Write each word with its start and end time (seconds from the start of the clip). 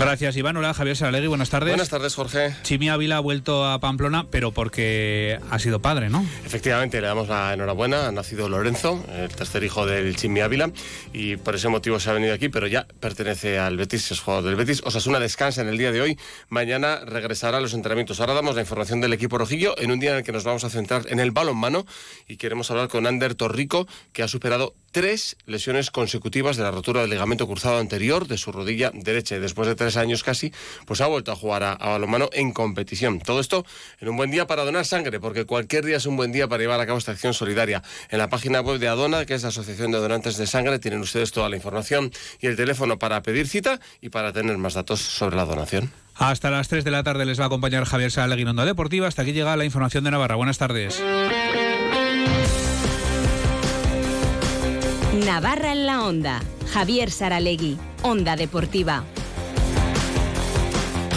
Gracias, 0.00 0.34
Iván. 0.38 0.56
Hola, 0.56 0.72
Javier 0.72 0.96
Saralegui, 0.96 1.26
buenas 1.26 1.50
tardes. 1.50 1.72
Buenas 1.72 1.90
tardes, 1.90 2.14
Jorge. 2.14 2.54
Chimi 2.62 2.88
Ávila 2.88 3.18
ha 3.18 3.20
vuelto 3.20 3.66
a 3.66 3.80
Pamplona, 3.80 4.26
pero 4.30 4.50
porque 4.50 5.38
ha 5.50 5.58
sido 5.58 5.82
padre, 5.82 6.08
¿no? 6.08 6.24
Efectivamente, 6.46 7.02
le 7.02 7.06
damos 7.06 7.28
la 7.28 7.52
enhorabuena. 7.52 8.06
Ha 8.06 8.10
nacido 8.10 8.48
Lorenzo, 8.48 9.04
el 9.14 9.28
tercer 9.28 9.62
hijo 9.62 9.84
del 9.84 10.16
Chimi 10.16 10.40
Ávila, 10.40 10.70
y 11.12 11.36
por 11.36 11.54
ese 11.54 11.68
motivo 11.68 12.00
se 12.00 12.08
ha 12.08 12.14
venido 12.14 12.32
aquí, 12.32 12.48
pero 12.48 12.66
ya 12.66 12.86
pertenece 12.98 13.58
al 13.58 13.76
Betis, 13.76 14.10
es 14.10 14.20
jugador 14.20 14.44
del 14.44 14.56
Betis. 14.56 14.80
Osasuna 14.86 15.20
descansa 15.20 15.60
en 15.60 15.68
el 15.68 15.76
día 15.76 15.92
de 15.92 16.00
hoy. 16.00 16.18
Mañana 16.48 17.00
regresará 17.04 17.58
a 17.58 17.60
los 17.60 17.74
entrenamientos. 17.74 18.20
Ahora 18.20 18.32
damos 18.32 18.54
la 18.54 18.62
información 18.62 19.02
del 19.02 19.12
equipo 19.12 19.36
rojillo 19.36 19.78
en 19.78 19.90
un 19.90 20.00
día 20.00 20.12
en 20.12 20.16
el 20.16 20.24
que 20.24 20.32
nos 20.32 20.44
vamos 20.44 20.64
a 20.64 20.70
centrar 20.70 21.02
en 21.10 21.20
el 21.20 21.30
balonmano 21.30 21.84
y 22.26 22.38
queremos 22.38 22.70
hablar 22.70 22.88
con 22.88 23.06
Ander 23.06 23.34
Torrico, 23.34 23.86
que 24.14 24.22
ha 24.22 24.28
superado 24.28 24.74
tres 24.90 25.36
lesiones 25.46 25.90
consecutivas 25.90 26.56
de 26.56 26.62
la 26.62 26.70
rotura 26.70 27.00
del 27.00 27.10
ligamento 27.10 27.46
cruzado 27.46 27.78
anterior 27.78 28.26
de 28.26 28.38
su 28.38 28.52
rodilla 28.52 28.90
derecha. 28.92 29.36
Y 29.36 29.40
después 29.40 29.68
de 29.68 29.74
tres 29.74 29.96
años 29.96 30.22
casi, 30.22 30.52
pues 30.86 31.00
ha 31.00 31.06
vuelto 31.06 31.32
a 31.32 31.36
jugar 31.36 31.62
a, 31.62 31.76
balonmano 31.76 32.28
en 32.32 32.52
competición. 32.52 33.20
Todo 33.20 33.40
esto 33.40 33.64
en 34.00 34.08
un 34.08 34.16
buen 34.16 34.30
día 34.30 34.46
para 34.46 34.64
donar 34.64 34.84
sangre, 34.84 35.20
porque 35.20 35.44
cualquier 35.44 35.84
día 35.84 35.96
es 35.96 36.06
un 36.06 36.16
buen 36.16 36.32
día 36.32 36.48
para 36.48 36.62
llevar 36.62 36.80
a 36.80 36.86
cabo 36.86 36.98
esta 36.98 37.12
acción 37.12 37.34
solidaria. 37.34 37.82
En 38.10 38.18
la 38.18 38.28
página 38.28 38.60
web 38.60 38.78
de 38.78 38.88
Adona, 38.88 39.26
que 39.26 39.34
es 39.34 39.42
la 39.42 39.48
Asociación 39.48 39.92
de 39.92 39.98
Donantes 39.98 40.36
de 40.36 40.46
Sangre, 40.46 40.78
tienen 40.78 41.00
ustedes 41.00 41.32
toda 41.32 41.48
la 41.48 41.56
información 41.56 42.10
y 42.40 42.46
el 42.46 42.56
teléfono 42.56 42.98
para 42.98 43.22
pedir 43.22 43.48
cita 43.48 43.80
y 44.00 44.08
para 44.08 44.32
tener 44.32 44.56
más 44.58 44.74
datos 44.74 45.00
sobre 45.00 45.36
la 45.36 45.44
donación. 45.44 45.92
Hasta 46.14 46.50
las 46.50 46.68
3 46.68 46.84
de 46.84 46.90
la 46.90 47.02
tarde 47.02 47.24
les 47.24 47.40
va 47.40 47.44
a 47.44 47.46
acompañar 47.46 47.84
Javier 47.84 48.10
Salegui 48.10 48.44
Onda 48.44 48.66
Deportiva. 48.66 49.08
Hasta 49.08 49.22
aquí 49.22 49.32
llega 49.32 49.56
la 49.56 49.64
información 49.64 50.04
de 50.04 50.10
Navarra. 50.10 50.34
Buenas 50.34 50.58
tardes. 50.58 51.02
Navarra 55.24 55.72
en 55.72 55.86
la 55.86 56.02
Onda. 56.02 56.40
Javier 56.72 57.10
Saralegui, 57.10 57.76
Onda 58.02 58.36
Deportiva. 58.36 59.04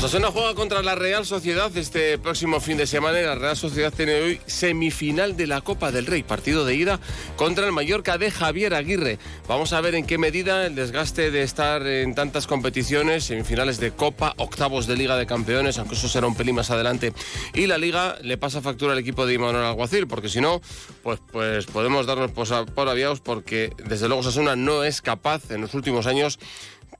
Osasuna 0.03 0.31
juega 0.31 0.53
contra 0.53 0.83
la 0.83 0.95
Real 0.95 1.25
Sociedad 1.25 1.71
este 1.77 2.17
próximo 2.17 2.59
fin 2.59 2.75
de 2.75 2.85
semana 2.85 3.21
y 3.21 3.23
la 3.23 3.35
Real 3.35 3.55
Sociedad 3.55 3.93
tiene 3.95 4.19
hoy 4.19 4.41
semifinal 4.47 5.37
de 5.37 5.47
la 5.47 5.61
Copa 5.61 5.93
del 5.93 6.07
Rey, 6.07 6.23
partido 6.23 6.65
de 6.65 6.75
ida 6.75 6.99
contra 7.37 7.65
el 7.65 7.71
Mallorca 7.71 8.17
de 8.17 8.29
Javier 8.29 8.73
Aguirre. 8.73 9.17
Vamos 9.47 9.71
a 9.71 9.79
ver 9.79 9.95
en 9.95 10.05
qué 10.05 10.17
medida 10.17 10.65
el 10.65 10.75
desgaste 10.75 11.31
de 11.31 11.43
estar 11.43 11.87
en 11.87 12.15
tantas 12.15 12.47
competiciones, 12.47 13.23
semifinales 13.23 13.79
de 13.79 13.91
Copa, 13.91 14.33
octavos 14.39 14.87
de 14.87 14.97
Liga 14.97 15.15
de 15.15 15.25
Campeones, 15.25 15.77
aunque 15.77 15.95
eso 15.95 16.09
será 16.09 16.27
un 16.27 16.35
pelín 16.35 16.55
más 16.55 16.69
adelante, 16.69 17.13
y 17.53 17.67
la 17.67 17.77
Liga 17.77 18.17
le 18.21 18.37
pasa 18.37 18.59
factura 18.59 18.91
al 18.91 18.99
equipo 18.99 19.25
de 19.25 19.35
Imanol 19.35 19.63
Alguacil, 19.63 20.07
porque 20.07 20.27
si 20.27 20.41
no, 20.41 20.59
pues, 21.01 21.21
pues 21.31 21.65
podemos 21.65 22.07
darnos 22.07 22.31
por 22.31 22.89
aviados 22.89 23.21
porque 23.21 23.71
desde 23.85 24.09
luego 24.09 24.19
Osasuna 24.19 24.57
no 24.57 24.83
es 24.83 25.01
capaz 25.01 25.49
en 25.49 25.61
los 25.61 25.73
últimos 25.75 26.07
años 26.07 26.39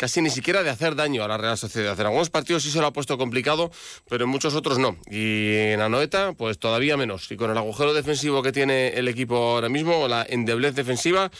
casi 0.04 0.22
ni 0.22 0.30
siquiera 0.30 0.64
de 0.64 0.70
hacer 0.70 0.96
daño 0.96 1.24
a 1.24 1.30
la 1.30 1.38
Real 1.38 1.58
Sociedad. 1.58 1.98
En 1.98 2.06
algunos 2.08 2.30
partidos 2.30 2.64
sí 2.64 2.70
se 2.70 2.82
lo 2.82 2.88
ha 2.88 2.92
puesto 2.92 3.18
complicado, 3.18 3.72
pero 4.10 4.26
en 4.26 4.30
muchos 4.30 4.54
otros 4.54 4.78
no. 4.78 4.98
Y 5.10 5.56
en 5.56 5.80
Anoeta, 5.80 6.34
pues 6.34 6.60
todavía 6.60 6.98
menos. 6.98 7.32
Y 7.32 7.38
con 7.38 7.50
el 7.52 7.58
agujero 7.58 7.94
defensivo 7.94 8.44
que 8.44 8.52
tiene 8.52 8.90
el 8.90 9.08
equipo 9.08 9.38
ahora 9.38 9.70
mismo, 9.70 10.10
la 10.10 10.26
endeblez 10.28 10.76
defensiva, 10.76 11.32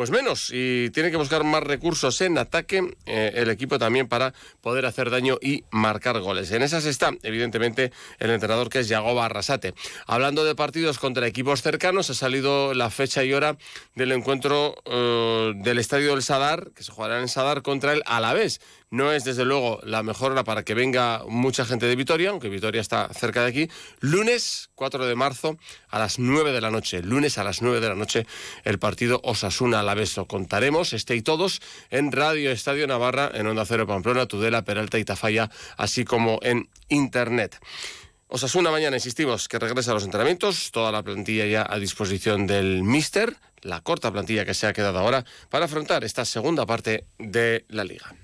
pues 0.00 0.10
menos 0.10 0.48
y 0.50 0.88
tiene 0.92 1.10
que 1.10 1.18
buscar 1.18 1.44
más 1.44 1.62
recursos 1.62 2.22
en 2.22 2.38
ataque 2.38 2.96
eh, 3.04 3.32
el 3.34 3.50
equipo 3.50 3.78
también 3.78 4.08
para 4.08 4.32
poder 4.62 4.86
hacer 4.86 5.10
daño 5.10 5.36
y 5.42 5.64
marcar 5.70 6.18
goles. 6.20 6.50
En 6.52 6.62
esas 6.62 6.86
está, 6.86 7.12
evidentemente, 7.22 7.92
el 8.18 8.30
entrenador 8.30 8.70
que 8.70 8.78
es 8.78 8.88
Yagoba 8.88 9.26
Arrasate. 9.26 9.74
Hablando 10.06 10.42
de 10.42 10.54
partidos 10.54 10.98
contra 10.98 11.26
equipos 11.26 11.60
cercanos, 11.60 12.08
ha 12.08 12.14
salido 12.14 12.72
la 12.72 12.88
fecha 12.88 13.24
y 13.24 13.34
hora 13.34 13.58
del 13.94 14.12
encuentro 14.12 14.74
eh, 14.86 15.52
del 15.56 15.78
Estadio 15.78 16.12
del 16.12 16.22
Sadar, 16.22 16.70
que 16.74 16.82
se 16.82 16.92
jugará 16.92 17.20
en 17.20 17.28
Sadar 17.28 17.60
contra 17.60 17.92
el 17.92 18.02
Alavés. 18.06 18.62
No 18.92 19.12
es, 19.12 19.22
desde 19.22 19.44
luego, 19.44 19.78
la 19.84 20.02
mejor 20.02 20.32
hora 20.32 20.42
para 20.42 20.64
que 20.64 20.74
venga 20.74 21.22
mucha 21.28 21.64
gente 21.64 21.86
de 21.86 21.94
Vitoria, 21.94 22.30
aunque 22.30 22.48
Vitoria 22.48 22.80
está 22.80 23.08
cerca 23.14 23.42
de 23.42 23.48
aquí. 23.48 23.68
Lunes 24.00 24.68
4 24.74 25.06
de 25.06 25.14
marzo 25.14 25.58
a 25.90 26.00
las 26.00 26.18
9 26.18 26.50
de 26.50 26.60
la 26.60 26.72
noche. 26.72 27.00
Lunes 27.00 27.38
a 27.38 27.44
las 27.44 27.62
9 27.62 27.78
de 27.78 27.88
la 27.88 27.94
noche 27.94 28.26
el 28.64 28.80
partido 28.80 29.20
Osasuna 29.22 29.84
la 29.84 29.94
Lo 29.94 30.26
contaremos, 30.26 30.92
este 30.92 31.14
y 31.14 31.22
todos, 31.22 31.62
en 31.90 32.10
Radio 32.10 32.50
Estadio 32.50 32.88
Navarra, 32.88 33.30
en 33.32 33.46
Onda 33.46 33.64
Cero 33.64 33.86
Pamplona, 33.86 34.26
Tudela, 34.26 34.64
Peralta 34.64 34.98
y 34.98 35.04
Tafalla, 35.04 35.50
así 35.76 36.04
como 36.04 36.40
en 36.42 36.68
Internet. 36.88 37.60
Osasuna 38.26 38.72
mañana, 38.72 38.96
insistimos, 38.96 39.46
que 39.46 39.60
regresa 39.60 39.92
a 39.92 39.94
los 39.94 40.04
entrenamientos, 40.04 40.72
toda 40.72 40.90
la 40.90 41.04
plantilla 41.04 41.46
ya 41.46 41.64
a 41.68 41.78
disposición 41.78 42.48
del 42.48 42.82
Mister, 42.82 43.36
la 43.62 43.82
corta 43.82 44.10
plantilla 44.10 44.44
que 44.44 44.54
se 44.54 44.66
ha 44.66 44.72
quedado 44.72 44.98
ahora, 44.98 45.24
para 45.48 45.66
afrontar 45.66 46.02
esta 46.02 46.24
segunda 46.24 46.66
parte 46.66 47.04
de 47.18 47.64
la 47.68 47.84
liga. 47.84 48.16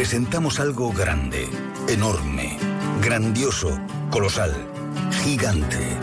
Presentamos 0.00 0.60
algo 0.60 0.94
grande, 0.94 1.46
enorme, 1.86 2.56
grandioso, 3.02 3.78
colosal, 4.08 4.50
gigante. 5.22 5.94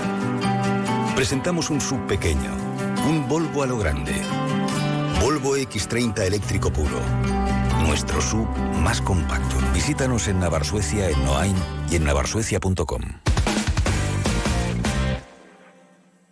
Presentamos 1.16 1.72
un 1.72 1.82
sub 1.82 2.06
pequeño, 2.06 2.52
un 3.10 3.28
Volvo 3.28 3.64
a 3.64 3.66
lo 3.66 3.80
grande. 3.80 4.14
Volvo 5.20 5.58
X30 5.58 6.20
eléctrico 6.28 6.72
puro. 6.72 7.02
Nuestro 7.88 8.22
sub 8.22 8.48
más 8.84 9.02
compacto. 9.02 9.56
Visítanos 9.74 10.28
en 10.28 10.42
Navarsuecia 10.42 11.10
en 11.10 11.26
Noain 11.26 11.56
y 11.90 11.96
en 11.96 12.04
navarsuecia.com. 12.04 13.27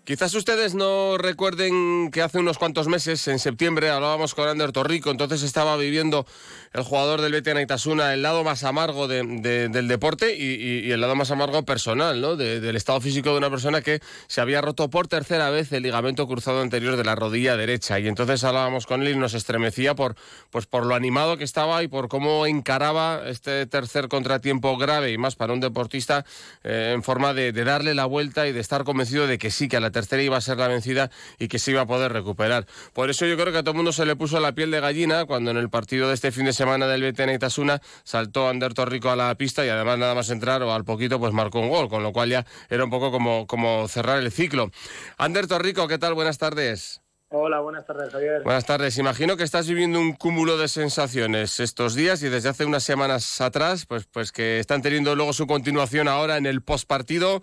Quizás 0.05 0.35
ustedes 0.35 0.75
no 0.75 1.17
recuerden 1.17 2.11
que 2.11 2.21
hace 2.21 2.37
unos 2.37 2.59
cuantos 2.59 2.87
meses, 2.87 3.27
en 3.27 3.39
septiembre, 3.39 3.89
hablábamos 3.89 4.35
con 4.35 4.47
Ander 4.47 4.71
Torrico, 4.71 5.09
entonces 5.09 5.41
estaba 5.41 5.75
viviendo 5.77 6.27
el 6.73 6.83
jugador 6.83 7.21
del 7.21 7.31
Betis 7.31 7.55
Itasuna 7.59 8.13
el 8.13 8.21
lado 8.21 8.43
más 8.43 8.63
amargo 8.63 9.07
del 9.07 9.87
deporte 9.87 10.35
y, 10.37 10.91
el 10.91 11.01
lado 11.01 11.15
más 11.15 11.31
amargo 11.31 11.65
personal, 11.65 12.21
¿no? 12.21 12.35
del 12.35 12.75
estado 12.75 13.01
físico 13.01 13.31
de 13.31 13.37
una 13.37 13.49
persona 13.49 13.81
que 13.81 13.99
se 14.27 14.41
había 14.41 14.61
roto 14.61 14.91
por 14.91 15.07
tercera 15.07 15.49
vez 15.49 15.71
el 15.71 15.81
ligamento 15.81 16.27
cruzado 16.27 16.61
anterior 16.61 16.97
de 16.97 17.03
la 17.03 17.15
rodilla 17.15 17.57
derecha. 17.57 17.99
Y 17.99 18.07
entonces 18.07 18.43
hablábamos 18.43 18.85
con 18.85 19.01
él 19.01 19.09
y 19.09 19.15
nos 19.15 19.33
estremecía 19.33 19.95
por, 19.95 20.15
pues 20.51 20.67
por 20.67 20.85
lo 20.85 20.93
animado 20.93 21.37
que 21.37 21.45
estaba 21.45 21.81
y 21.81 21.87
por 21.87 22.09
cómo 22.09 22.45
encaraba 22.45 23.23
este 23.25 23.65
tercer 23.65 24.07
contratiempo 24.07 24.77
grave 24.77 25.11
y 25.11 25.17
más 25.17 25.35
para 25.35 25.53
un 25.53 25.61
deportista 25.61 26.25
eh, 26.63 26.91
en 26.93 27.01
forma 27.01 27.33
de, 27.33 27.51
de 27.53 27.63
darle 27.63 27.95
la 27.95 28.05
vuelta 28.05 28.45
y 28.45 28.51
de 28.51 28.59
estar 28.59 28.83
convencido 28.83 29.25
de 29.25 29.39
que 29.39 29.49
sí, 29.49 29.67
que 29.67 29.77
a 29.77 29.79
la 29.79 29.94
tercera 29.95 30.21
iba 30.21 30.35
a 30.35 30.41
ser 30.41 30.57
la 30.57 30.67
vencida 30.67 31.09
y 31.39 31.47
que 31.47 31.57
se 31.57 31.71
iba 31.71 31.81
a 31.81 31.85
poder 31.85 32.11
recuperar. 32.11 32.65
Por 32.91 33.09
eso 33.09 33.25
yo 33.25 33.37
creo 33.37 33.53
que 33.53 33.59
a 33.59 33.61
todo 33.61 33.71
el 33.71 33.77
mundo 33.77 33.93
se 33.93 34.05
le 34.05 34.17
puso 34.17 34.41
la 34.41 34.51
piel 34.51 34.69
de 34.69 34.81
gallina 34.81 35.23
cuando 35.25 35.51
en 35.51 35.57
el 35.57 35.69
partido 35.69 36.09
de 36.09 36.15
este 36.15 36.33
fin 36.33 36.43
de 36.43 36.51
semana 36.51 36.85
del 36.85 37.01
BTN 37.01 37.29
Itasuna 37.29 37.81
saltó 38.03 38.49
Ander 38.49 38.73
Torrico 38.73 39.09
a 39.09 39.15
la 39.15 39.33
pista 39.35 39.65
y 39.65 39.69
además 39.69 39.97
nada 39.97 40.13
más 40.13 40.29
entrar 40.29 40.61
o 40.63 40.73
al 40.73 40.83
poquito 40.83 41.17
pues 41.17 41.31
marcó 41.31 41.61
un 41.61 41.69
gol, 41.69 41.87
con 41.87 42.03
lo 42.03 42.11
cual 42.11 42.29
ya 42.29 42.45
era 42.69 42.83
un 42.83 42.89
poco 42.89 43.09
como, 43.09 43.47
como 43.47 43.87
cerrar 43.87 44.19
el 44.19 44.29
ciclo. 44.33 44.69
Ander 45.17 45.47
Torrico, 45.47 45.87
¿qué 45.87 45.97
tal? 45.97 46.13
Buenas 46.13 46.37
tardes. 46.37 47.01
Hola, 47.29 47.61
buenas 47.61 47.85
tardes, 47.85 48.11
Javier. 48.11 48.43
Buenas 48.43 48.65
tardes. 48.65 48.97
Imagino 48.97 49.37
que 49.37 49.43
estás 49.43 49.67
viviendo 49.67 49.99
un 49.99 50.13
cúmulo 50.13 50.57
de 50.57 50.67
sensaciones 50.67 51.59
estos 51.59 51.95
días 51.95 52.21
y 52.21 52.29
desde 52.29 52.49
hace 52.49 52.65
unas 52.65 52.83
semanas 52.83 53.39
atrás, 53.41 53.85
pues, 53.85 54.05
pues 54.05 54.31
que 54.31 54.59
están 54.59 54.81
teniendo 54.81 55.15
luego 55.15 55.31
su 55.33 55.47
continuación 55.47 56.07
ahora 56.07 56.37
en 56.37 56.45
el 56.45 56.61
postpartido. 56.61 57.41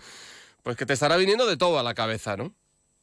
Pues 0.62 0.76
que 0.76 0.86
te 0.86 0.92
estará 0.92 1.16
viniendo 1.16 1.46
de 1.46 1.56
todo 1.56 1.78
a 1.78 1.82
la 1.82 1.94
cabeza, 1.94 2.36
¿no? 2.36 2.54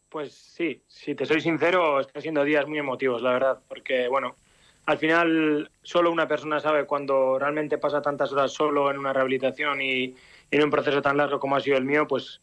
Pues 0.09 0.33
sí, 0.33 0.81
si 0.87 1.13
te 1.13 1.25
soy 1.25 1.41
sincero, 1.41 1.99
están 1.99 2.21
siendo 2.21 2.43
días 2.43 2.67
muy 2.67 2.79
emotivos, 2.79 3.21
la 3.21 3.33
verdad, 3.33 3.59
porque 3.67 4.07
bueno, 4.07 4.37
al 4.85 4.97
final 4.97 5.69
solo 5.83 6.11
una 6.11 6.27
persona 6.27 6.59
sabe 6.59 6.85
cuando 6.85 7.37
realmente 7.37 7.77
pasa 7.77 8.01
tantas 8.01 8.31
horas 8.31 8.51
solo 8.51 8.89
en 8.89 8.97
una 8.97 9.13
rehabilitación 9.13 9.81
y, 9.81 10.15
en 10.51 10.63
un 10.63 10.71
proceso 10.71 10.99
tan 11.01 11.17
largo 11.17 11.39
como 11.39 11.55
ha 11.55 11.59
sido 11.59 11.77
el 11.77 11.85
mío, 11.85 12.07
pues, 12.07 12.41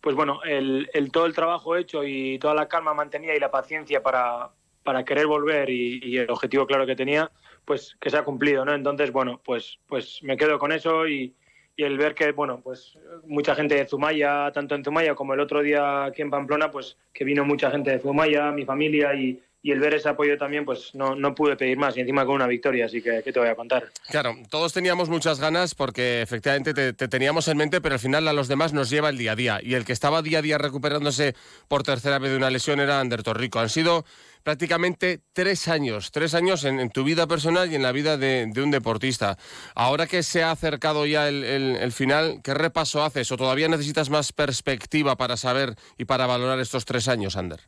pues 0.00 0.16
bueno, 0.16 0.42
el, 0.42 0.88
todo 1.12 1.26
el 1.26 1.34
trabajo 1.34 1.76
hecho 1.76 2.02
y 2.02 2.40
toda 2.40 2.54
la 2.54 2.66
calma 2.66 2.92
mantenida 2.92 3.36
y 3.36 3.38
la 3.38 3.52
paciencia 3.52 4.02
para, 4.02 4.50
para 4.82 5.04
querer 5.04 5.28
volver 5.28 5.70
y, 5.70 6.00
y, 6.02 6.18
el 6.18 6.30
objetivo 6.30 6.66
claro 6.66 6.86
que 6.86 6.96
tenía, 6.96 7.30
pues 7.64 7.96
que 8.00 8.10
se 8.10 8.16
ha 8.16 8.24
cumplido, 8.24 8.64
¿no? 8.64 8.74
Entonces, 8.74 9.12
bueno, 9.12 9.40
pues, 9.44 9.78
pues 9.86 10.18
me 10.22 10.36
quedo 10.36 10.58
con 10.58 10.72
eso 10.72 11.06
y, 11.06 11.36
y 11.76 11.84
el 11.84 11.98
ver 11.98 12.14
que, 12.14 12.32
bueno, 12.32 12.60
pues 12.62 12.98
mucha 13.26 13.54
gente 13.54 13.74
de 13.74 13.86
Zumaya, 13.86 14.50
tanto 14.52 14.74
en 14.74 14.82
Zumaya 14.82 15.14
como 15.14 15.34
el 15.34 15.40
otro 15.40 15.62
día 15.62 16.04
aquí 16.04 16.22
en 16.22 16.30
Pamplona, 16.30 16.70
pues 16.70 16.96
que 17.12 17.24
vino 17.24 17.44
mucha 17.44 17.70
gente 17.70 17.90
de 17.90 17.98
Zumaya, 17.98 18.50
mi 18.50 18.64
familia 18.64 19.14
y, 19.14 19.42
y 19.62 19.72
el 19.72 19.80
ver 19.80 19.94
ese 19.94 20.08
apoyo 20.08 20.38
también, 20.38 20.64
pues 20.64 20.94
no, 20.94 21.14
no 21.14 21.34
pude 21.34 21.56
pedir 21.56 21.76
más 21.76 21.96
y 21.96 22.00
encima 22.00 22.24
con 22.24 22.36
una 22.36 22.46
victoria, 22.46 22.86
así 22.86 23.02
que 23.02 23.22
¿qué 23.24 23.32
te 23.32 23.40
voy 23.40 23.48
a 23.48 23.56
contar? 23.56 23.90
Claro, 24.08 24.36
todos 24.50 24.72
teníamos 24.72 25.08
muchas 25.08 25.40
ganas 25.40 25.74
porque 25.74 26.22
efectivamente 26.22 26.72
te, 26.72 26.92
te, 26.92 27.08
teníamos 27.08 27.48
en 27.48 27.56
mente, 27.56 27.80
pero 27.80 27.94
al 27.94 28.00
final 28.00 28.28
a 28.28 28.32
los 28.32 28.48
demás 28.48 28.72
nos 28.72 28.90
lleva 28.90 29.08
el 29.08 29.18
día 29.18 29.32
a 29.32 29.36
día 29.36 29.60
y 29.62 29.74
el 29.74 29.84
que 29.84 29.92
estaba 29.92 30.22
día 30.22 30.38
a 30.38 30.42
día 30.42 30.58
recuperándose 30.58 31.34
por 31.68 31.82
tercera 31.82 32.18
vez 32.18 32.30
de 32.30 32.36
una 32.36 32.50
lesión 32.50 32.80
era 32.80 33.00
Ander 33.00 33.22
Torrico. 33.22 33.58
Han 33.58 33.68
sido 33.68 34.04
prácticamente 34.46 35.22
tres 35.32 35.66
años, 35.66 36.12
tres 36.12 36.32
años 36.32 36.62
en, 36.62 36.88
tu 36.90 37.02
vida 37.02 37.26
personal 37.26 37.72
y 37.72 37.74
en 37.74 37.82
la 37.82 37.90
vida 37.90 38.16
de, 38.16 38.48
un 38.62 38.70
deportista. 38.70 39.36
Ahora 39.74 40.06
que 40.06 40.22
se 40.22 40.44
ha 40.44 40.52
acercado 40.52 41.04
ya 41.04 41.28
el, 41.28 41.90
final, 41.90 42.42
¿qué 42.44 42.54
repaso 42.54 43.02
haces 43.02 43.32
o 43.32 43.36
todavía 43.36 43.66
necesitas 43.66 44.08
más 44.08 44.32
perspectiva 44.32 45.16
para 45.16 45.36
saber 45.36 45.74
y 45.98 46.04
para 46.04 46.28
valorar 46.28 46.60
estos 46.60 46.84
tres 46.84 47.08
años, 47.08 47.36
Ander? 47.36 47.58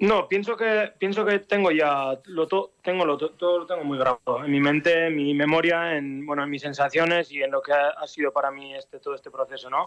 No, 0.00 0.28
pienso 0.28 0.56
que 0.56 0.92
pienso 0.98 1.26
que 1.26 1.40
tengo 1.40 1.70
ya 1.70 2.18
lo 2.24 2.48
tengo 2.82 3.04
lo 3.04 3.18
todo 3.18 3.58
lo 3.58 3.66
tengo 3.66 3.84
muy 3.84 3.98
grabado 3.98 4.42
en 4.42 4.50
mi 4.50 4.58
mente, 4.58 5.08
en 5.08 5.14
mi 5.14 5.34
memoria, 5.34 5.94
en 5.94 6.24
bueno, 6.24 6.42
en 6.42 6.48
mis 6.48 6.62
sensaciones 6.62 7.30
y 7.30 7.42
en 7.42 7.50
lo 7.50 7.60
que 7.60 7.72
ha, 7.72 8.06
sido 8.06 8.32
para 8.32 8.50
mí 8.50 8.74
este 8.74 8.98
todo 8.98 9.14
este 9.14 9.30
proceso, 9.30 9.68
¿no? 9.68 9.84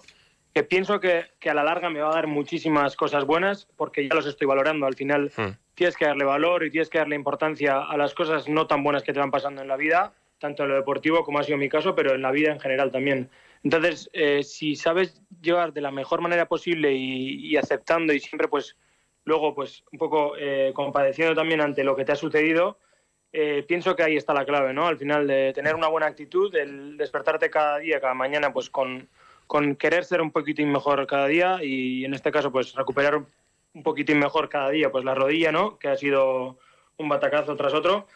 Que 0.54 0.62
pienso 0.62 1.00
que, 1.00 1.25
que, 1.39 1.50
a 1.50 1.56
la 1.56 1.63
larga 1.63 1.89
me 1.89 2.00
va 2.00 2.12
a 2.12 2.13
dar 2.13 2.27
muchísimas 2.27 2.95
cosas 2.95 3.25
buenas 3.25 3.68
porque 3.75 4.07
ya 4.07 4.13
los 4.13 4.27
estoy 4.27 4.45
valorando. 4.45 4.86
Al 4.86 4.94
final 4.94 5.31
hmm. 5.36 5.57
tienes 5.74 5.98
que 5.98 6.06
darle 6.06 6.25
valor 6.25 6.63
y 6.63 6.69
tienes 6.69 6.92
que 6.92 7.00
darle 7.00 7.16
importancia 7.16 7.81
a 7.81 7.98
las 7.98 8.13
cosas 8.13 8.48
no 8.48 8.68
tan 8.68 8.83
buenas 8.83 9.01
que 9.01 9.13
te 9.13 9.19
van 9.19 9.31
pasando 9.31 9.63
en 9.63 9.68
la 9.68 9.77
vida, 9.77 10.13
tanto 10.38 10.62
en 10.62 10.69
lo 10.69 10.75
deportivo 10.75 11.24
como 11.24 11.39
ha 11.39 11.44
sido 11.44 11.57
mi 11.57 11.69
caso, 11.69 11.95
pero 11.95 12.13
en 12.13 12.21
la 12.21 12.30
vida 12.30 12.51
en 12.51 12.59
general 12.59 12.92
también. 12.92 13.31
Entonces, 13.63 14.12
eh, 14.13 14.44
si 14.44 14.75
sabes 14.75 15.24
llevar 15.42 15.74
de 15.74 15.81
la 15.81 15.89
mejor 15.89 16.21
manera 16.21 16.48
posible 16.48 16.94
y, 16.94 17.48
y 17.48 17.57
aceptando 17.57 18.13
y 18.13 18.19
siempre 18.19 18.48
pues 18.48 18.75
luego 19.25 19.54
pues 19.56 19.84
un 19.92 20.00
poco 20.00 20.34
eh, 20.38 20.72
compadeciendo 20.75 21.36
también 21.36 21.62
ante 21.62 21.84
lo 21.84 21.96
que 21.96 22.06
te 22.06 22.12
ha 22.12 22.16
sucedido, 22.16 22.78
eh, 23.31 23.64
pienso 23.68 23.96
que 23.96 24.04
ahí 24.04 24.16
está 24.16 24.34
la 24.34 24.46
clave, 24.46 24.74
¿no? 24.74 24.88
Al 24.88 24.98
final 24.98 25.25
de 25.28 25.54
tener 25.54 25.75
una 25.75 25.88
buena 25.88 26.08
actitud, 26.08 26.54
el 26.56 26.98
despertarte 26.98 27.50
cada 27.50 27.80
día, 27.80 28.00
cada 28.00 28.14
mañana, 28.14 28.54
pues 28.54 28.70
con, 28.70 29.10
con 29.48 29.75
querer 29.75 30.06
ser 30.06 30.22
un 30.22 30.31
poquitín 30.31 30.72
mejor 30.72 31.06
cada 31.08 31.28
día 31.28 31.60
y 31.64 32.06
en 32.06 32.14
este 32.14 32.31
caso 32.31 32.52
pues 32.52 32.74
recuperar 32.75 33.16
un 33.74 33.84
poquitín 33.84 34.20
mejor 34.20 34.50
cada 34.50 34.70
día 34.70 34.92
pues 34.92 35.04
la 35.04 35.16
rodilla, 35.16 35.52
¿no? 35.52 35.80
Que 35.80 35.88
ha 35.88 35.98
sido 35.98 36.58
un 36.98 37.10
batacazo 37.10 37.56
tras 37.56 37.74
otro 37.74 38.08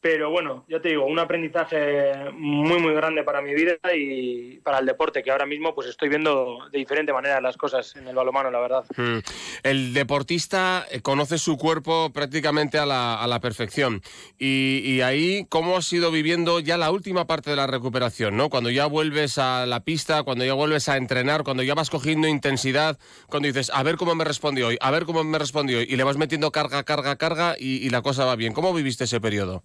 pero 0.00 0.30
bueno, 0.30 0.64
ya 0.68 0.80
te 0.80 0.88
digo, 0.88 1.04
un 1.04 1.18
aprendizaje 1.18 2.30
muy, 2.32 2.78
muy 2.78 2.94
grande 2.94 3.22
para 3.22 3.42
mi 3.42 3.54
vida 3.54 3.76
y 3.94 4.56
para 4.60 4.78
el 4.78 4.86
deporte, 4.86 5.22
que 5.22 5.30
ahora 5.30 5.44
mismo 5.44 5.74
pues 5.74 5.88
estoy 5.88 6.08
viendo 6.08 6.58
de 6.72 6.78
diferente 6.78 7.12
manera 7.12 7.40
las 7.40 7.56
cosas 7.58 7.94
en 7.96 8.08
el 8.08 8.14
balomano, 8.14 8.50
la 8.50 8.60
verdad. 8.60 8.84
Hmm. 8.96 9.18
El 9.62 9.92
deportista 9.92 10.86
eh, 10.90 11.02
conoce 11.02 11.36
su 11.36 11.58
cuerpo 11.58 12.10
prácticamente 12.14 12.78
a 12.78 12.86
la, 12.86 13.20
a 13.20 13.26
la 13.26 13.40
perfección. 13.40 14.00
Y, 14.38 15.00
ahí, 15.02 15.46
¿cómo 15.48 15.76
has 15.76 15.92
ido 15.92 16.10
viviendo 16.10 16.60
ya 16.60 16.78
la 16.78 16.90
última 16.90 17.26
parte 17.26 17.50
de 17.50 17.56
la 17.56 17.66
recuperación? 17.66 18.36
¿no? 18.36 18.48
Cuando 18.48 18.70
ya 18.70 18.86
vuelves 18.86 19.38
a 19.38 19.66
la 19.66 19.80
pista, 19.80 20.22
cuando 20.22 20.44
ya 20.44 20.54
vuelves 20.54 20.88
a 20.88 20.96
entrenar, 20.96 21.44
cuando 21.44 21.62
ya 21.62 21.74
vas 21.74 21.90
cogiendo 21.90 22.26
intensidad, 22.26 22.98
cuando 23.28 23.48
dices, 23.48 23.70
a 23.74 23.82
ver 23.82 23.96
cómo 23.96 24.14
me 24.14 24.24
respondió 24.24 24.68
hoy, 24.68 24.78
a 24.80 24.90
ver 24.90 25.04
cómo 25.04 25.24
me 25.24 25.38
respondió 25.38 25.78
hoy, 25.78 25.86
y 25.88 25.96
le 25.96 26.04
vas 26.04 26.16
metiendo 26.16 26.50
carga, 26.52 26.84
carga, 26.84 27.16
carga 27.16 27.56
y 27.58 27.88
la 27.90 28.02
cosa 28.02 28.24
va 28.24 28.36
bien. 28.36 28.52
¿Cómo 28.52 28.72
viviste 28.72 29.04
ese 29.04 29.20
periodo? 29.20 29.62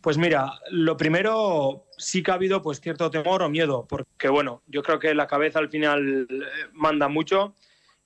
Pues 0.00 0.16
mira, 0.16 0.52
lo 0.70 0.96
primero 0.96 1.84
sí 1.98 2.22
que 2.22 2.30
ha 2.30 2.34
habido 2.34 2.62
pues 2.62 2.80
cierto 2.80 3.10
temor 3.10 3.42
o 3.42 3.50
miedo, 3.50 3.86
porque 3.86 4.28
bueno, 4.28 4.62
yo 4.66 4.82
creo 4.82 4.98
que 4.98 5.14
la 5.14 5.26
cabeza 5.26 5.58
al 5.58 5.68
final 5.68 6.26
eh, 6.30 6.44
manda 6.72 7.08
mucho 7.08 7.54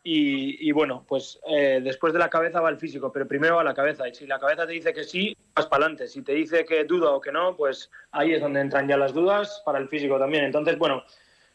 y, 0.06 0.70
bueno, 0.72 1.02
pues 1.08 1.40
eh, 1.48 1.80
después 1.82 2.12
de 2.12 2.18
la 2.18 2.28
cabeza 2.28 2.60
va 2.60 2.68
el 2.68 2.76
físico, 2.76 3.10
pero 3.10 3.26
primero 3.26 3.56
va 3.56 3.64
la 3.64 3.72
cabeza 3.72 4.06
y 4.06 4.14
si 4.14 4.26
la 4.26 4.38
cabeza 4.38 4.66
te 4.66 4.74
dice 4.74 4.92
que 4.92 5.02
sí, 5.02 5.34
vas 5.54 5.66
para 5.66 5.86
adelante, 5.86 6.08
si 6.08 6.20
te 6.20 6.32
dice 6.32 6.66
que 6.66 6.84
duda 6.84 7.12
o 7.12 7.20
que 7.22 7.32
no, 7.32 7.56
pues 7.56 7.90
ahí 8.12 8.34
es 8.34 8.42
donde 8.42 8.60
entran 8.60 8.86
ya 8.86 8.98
las 8.98 9.14
dudas 9.14 9.62
para 9.64 9.78
el 9.78 9.88
físico 9.88 10.18
también. 10.18 10.44
Entonces, 10.44 10.76
bueno, 10.76 11.04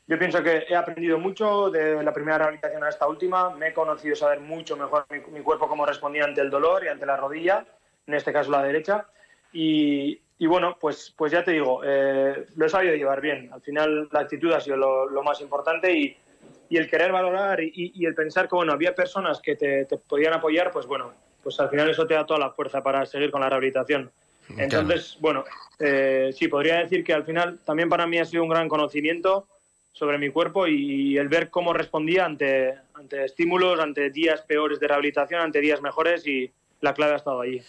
yo 0.08 0.18
pienso 0.18 0.42
que 0.42 0.66
he 0.68 0.76
aprendido 0.76 1.20
mucho 1.20 1.70
de 1.70 2.02
la 2.02 2.12
primera 2.12 2.40
rehabilitación 2.40 2.84
a 2.84 2.90
esta 2.90 3.08
última, 3.08 3.52
me 3.52 3.68
he 3.68 3.74
conocido 3.74 4.16
saber 4.16 4.40
mucho 4.40 4.76
mejor 4.76 5.06
mi, 5.12 5.20
mi 5.32 5.42
cuerpo 5.42 5.68
cómo 5.68 5.86
respondía 5.86 6.24
ante 6.24 6.42
el 6.42 6.50
dolor 6.50 6.84
y 6.86 6.88
ante 6.88 7.06
la 7.06 7.18
rodilla, 7.18 7.68
en 8.08 8.16
este 8.16 8.34
caso 8.34 8.50
la 8.50 8.64
derecha. 8.64 9.06
Y, 9.54 10.20
y 10.40 10.48
bueno, 10.48 10.78
pues, 10.80 11.14
pues 11.16 11.34
ya 11.34 11.44
te 11.44 11.52
digo, 11.52 11.82
eh, 11.84 12.46
lo 12.56 12.66
he 12.66 12.70
sabido 12.70 12.96
llevar 12.96 13.20
bien. 13.20 13.50
Al 13.52 13.62
final 13.62 14.08
la 14.10 14.22
actitud 14.22 14.54
ha 14.54 14.62
sido 14.62 14.78
lo, 14.78 15.22
más 15.22 15.42
importante 15.42 15.92
y, 15.92 16.16
y, 16.70 16.78
el 16.78 16.90
querer 16.90 17.12
valorar 17.12 17.62
y, 17.62 17.92
y, 17.94 18.06
el 18.06 18.16
pensar 18.16 18.48
que 18.48 18.56
bueno, 18.56 18.72
había 18.72 18.96
personas 18.96 19.42
que 19.42 19.58
te, 19.58 19.84
te, 19.84 19.98
podían 19.98 20.34
apoyar, 20.34 20.72
pues 20.72 20.86
bueno, 20.86 21.12
pues 21.44 21.60
al 21.60 21.70
final 21.70 21.90
eso 21.90 22.08
te 22.08 22.14
da 22.14 22.26
toda 22.26 22.40
la 22.40 22.52
fuerza 22.52 22.82
para 22.82 23.06
seguir 23.06 23.32
con 23.32 23.42
la 23.42 23.50
rehabilitación. 23.50 24.10
Entonces, 24.58 25.18
bueno, 25.20 25.44
eh, 25.78 26.32
sí, 26.34 26.48
podría 26.48 26.80
decir 26.80 27.04
que 27.04 27.14
al 27.14 27.26
final 27.26 27.60
también 27.66 27.90
para 27.90 28.08
mí 28.08 28.18
ha 28.18 28.26
sido 28.26 28.42
un 28.42 28.50
gran 28.50 28.70
conocimiento 28.70 29.46
sobre 29.92 30.18
mi 30.18 30.30
cuerpo 30.30 30.68
y 30.68 31.18
el 31.18 31.28
ver 31.28 31.50
cómo 31.50 31.74
respondía 31.74 32.26
ante, 32.26 32.76
ante 32.94 33.26
estímulos, 33.26 33.80
ante 33.80 34.10
días 34.10 34.42
peores 34.44 34.80
de 34.80 34.88
rehabilitación, 34.88 35.42
ante 35.42 35.60
días 35.60 35.82
mejores 35.82 36.26
y, 36.26 36.50
la 36.82 36.94
clave 36.94 37.14
ha 37.14 37.18
estado 37.18 37.42
ahí. 37.42 37.62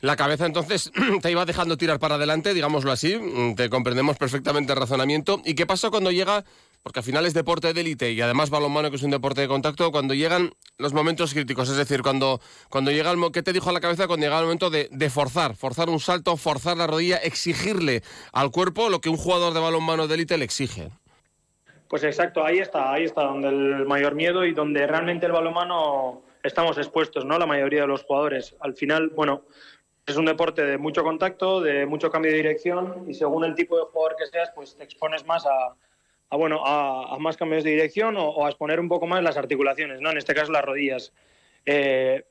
La 0.00 0.16
cabeza 0.16 0.46
entonces 0.46 0.90
te 1.22 1.30
iba 1.30 1.44
dejando 1.44 1.76
tirar 1.76 1.98
para 1.98 2.16
adelante, 2.16 2.54
digámoslo 2.54 2.92
así, 2.92 3.16
mm, 3.16 3.54
te 3.54 3.70
comprendemos 3.70 4.16
perfectamente 4.16 4.72
el 4.72 4.78
razonamiento. 4.78 5.40
¿Y 5.44 5.54
qué 5.54 5.66
pasa 5.66 5.90
cuando 5.90 6.10
llega, 6.10 6.44
porque 6.82 7.00
al 7.00 7.04
final 7.04 7.26
es 7.26 7.34
deporte 7.34 7.72
de 7.72 7.80
élite 7.80 8.12
y 8.12 8.20
además 8.20 8.50
balonmano 8.50 8.90
que 8.90 8.96
es 8.96 9.02
un 9.02 9.10
deporte 9.10 9.42
de 9.42 9.48
contacto, 9.48 9.92
cuando 9.92 10.14
llegan 10.14 10.52
los 10.78 10.92
momentos 10.92 11.32
críticos? 11.32 11.68
Es 11.68 11.76
decir, 11.76 12.02
cuando, 12.02 12.40
cuando 12.68 12.90
llega 12.90 13.10
el... 13.10 13.20
¿Qué 13.32 13.42
te 13.42 13.52
dijo 13.52 13.70
a 13.70 13.72
la 13.72 13.80
cabeza 13.80 14.06
cuando 14.06 14.26
llega 14.26 14.38
el 14.38 14.44
momento 14.44 14.70
de, 14.70 14.88
de 14.90 15.10
forzar? 15.10 15.54
Forzar 15.54 15.88
un 15.88 16.00
salto, 16.00 16.36
forzar 16.36 16.76
la 16.76 16.86
rodilla, 16.86 17.18
exigirle 17.18 18.02
al 18.32 18.50
cuerpo 18.50 18.88
lo 18.88 19.00
que 19.00 19.08
un 19.08 19.16
jugador 19.16 19.54
de 19.54 19.60
balonmano 19.60 20.08
de 20.08 20.14
élite 20.14 20.38
le 20.38 20.44
exige. 20.44 20.90
Pues 21.88 22.04
exacto, 22.04 22.44
ahí 22.44 22.58
está, 22.58 22.92
ahí 22.92 23.02
está 23.02 23.24
donde 23.24 23.48
el 23.48 23.84
mayor 23.84 24.14
miedo 24.14 24.44
y 24.44 24.54
donde 24.54 24.86
realmente 24.86 25.26
el 25.26 25.32
balonmano 25.32 26.22
estamos 26.42 26.78
expuestos, 26.78 27.24
¿no? 27.24 27.38
La 27.38 27.46
mayoría 27.46 27.82
de 27.82 27.86
los 27.86 28.02
jugadores. 28.02 28.56
Al 28.60 28.74
final, 28.74 29.08
bueno, 29.10 29.44
es 30.06 30.16
un 30.16 30.24
deporte 30.24 30.64
de 30.64 30.78
mucho 30.78 31.02
contacto, 31.02 31.60
de 31.60 31.86
mucho 31.86 32.10
cambio 32.10 32.30
de 32.30 32.38
dirección 32.38 33.04
y 33.08 33.14
según 33.14 33.44
el 33.44 33.54
tipo 33.54 33.76
de 33.76 33.84
jugador 33.84 34.16
que 34.16 34.26
seas, 34.26 34.50
pues 34.54 34.76
te 34.76 34.84
expones 34.84 35.24
más 35.26 35.46
a, 35.46 36.36
bueno, 36.36 36.62
a, 36.64 37.16
más 37.18 37.36
cambios 37.36 37.64
de 37.64 37.70
dirección 37.70 38.16
o, 38.18 38.44
a 38.44 38.48
exponer 38.48 38.80
un 38.80 38.88
poco 38.88 39.06
más 39.06 39.22
las 39.22 39.36
articulaciones, 39.36 40.00
¿no? 40.00 40.10
En 40.10 40.18
este 40.18 40.34
caso 40.34 40.52
las 40.52 40.64
rodillas. 40.64 41.12
Eh, 41.66 42.24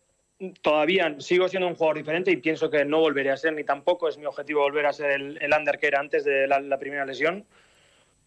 todavía 0.62 1.16
sigo 1.20 1.48
siendo 1.48 1.68
un 1.68 1.76
jugador 1.76 1.98
diferente 1.98 2.32
y 2.32 2.38
pienso 2.38 2.70
que 2.70 2.86
no 2.86 3.00
volveré 3.00 3.32
a 3.32 3.38
ser, 3.38 3.54
ni 3.54 3.64
tampoco 3.64 4.08
es 4.08 4.18
mi 4.18 4.26
objetivo 4.26 4.62
volver 4.62 4.86
a 4.86 4.94
ser 4.94 5.12
el, 5.12 5.38
el 5.42 5.54
under 5.54 5.78
que 5.78 5.88
era 5.88 6.00
antes 6.00 6.24
de 6.24 6.48
la 6.48 6.80
primera 6.80 7.06
lesión 7.06 7.46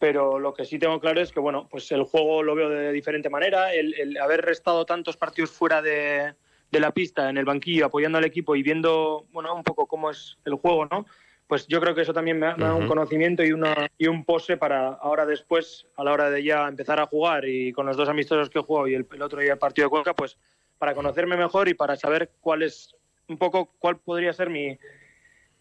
pero 0.03 0.41
lo 0.41 0.53
que 0.53 0.65
sí 0.65 0.81
tengo 0.81 0.99
claro 0.99 1.21
es 1.21 1.31
que 1.31 1.39
bueno, 1.39 1.69
pues 1.71 1.93
el 1.93 2.03
juego 2.03 2.43
lo 2.43 2.57
veo 2.57 2.69
de 2.69 2.91
diferente 2.91 3.31
manera, 3.31 3.73
el, 3.73 4.19
haber 4.19 4.49
estado 4.49 4.85
tantos 4.85 5.17
partidos 5.17 5.53
fuera 5.53 5.81
de, 5.81 6.35
la 6.73 6.91
pista, 6.91 7.31
en 7.31 7.39
el 7.39 7.45
banquillo, 7.45 7.87
apoyando 7.87 8.19
al 8.19 8.25
equipo 8.25 8.57
y 8.57 8.65
viendo 8.65 9.27
bueno, 9.31 9.55
un 9.55 9.63
poco 9.63 9.87
cómo 9.87 10.11
es 10.11 10.39
el 10.45 10.55
juego, 10.55 10.87
¿no? 10.87 11.07
Pues 11.47 11.69
yo 11.69 11.81
creo 11.81 11.95
que 11.95 12.01
eso 12.01 12.13
también 12.13 12.41
me 12.41 12.53
da, 12.53 12.75
un 12.75 12.89
conocimiento 12.89 13.45
y, 13.45 13.53
una, 13.53 13.89
y 13.97 14.09
un 14.09 14.25
pose 14.25 14.57
para 14.57 14.89
ahora 14.89 15.25
después, 15.25 15.87
a 15.97 16.03
la 16.03 16.11
hora 16.11 16.31
de 16.31 16.43
ya 16.43 16.67
empezar 16.67 16.99
a 16.99 17.07
jugar 17.07 17.45
y 17.45 17.71
con 17.71 17.87
los 17.87 17.97
dos 17.97 18.09
amistosos 18.09 18.51
que 18.51 18.59
he 18.59 18.63
jugado 18.63 18.89
y 18.89 18.95
el, 18.97 19.07
el 19.09 19.23
otro 19.23 19.41
día 19.41 19.53
el 19.53 19.59
partido 19.61 19.87
de 19.87 19.91
Cuenca, 19.91 20.15
pues 20.15 20.37
para 20.79 20.95
conocerme 20.95 21.37
mejor 21.37 21.69
y 21.69 21.75
para 21.75 21.95
saber 21.95 22.33
cuál 22.41 22.65
es 22.65 22.97
un 23.29 23.39
poco 23.39 23.71
cuál 23.79 23.99
podría 23.99 24.33
ser 24.33 24.51
mi, 24.51 24.77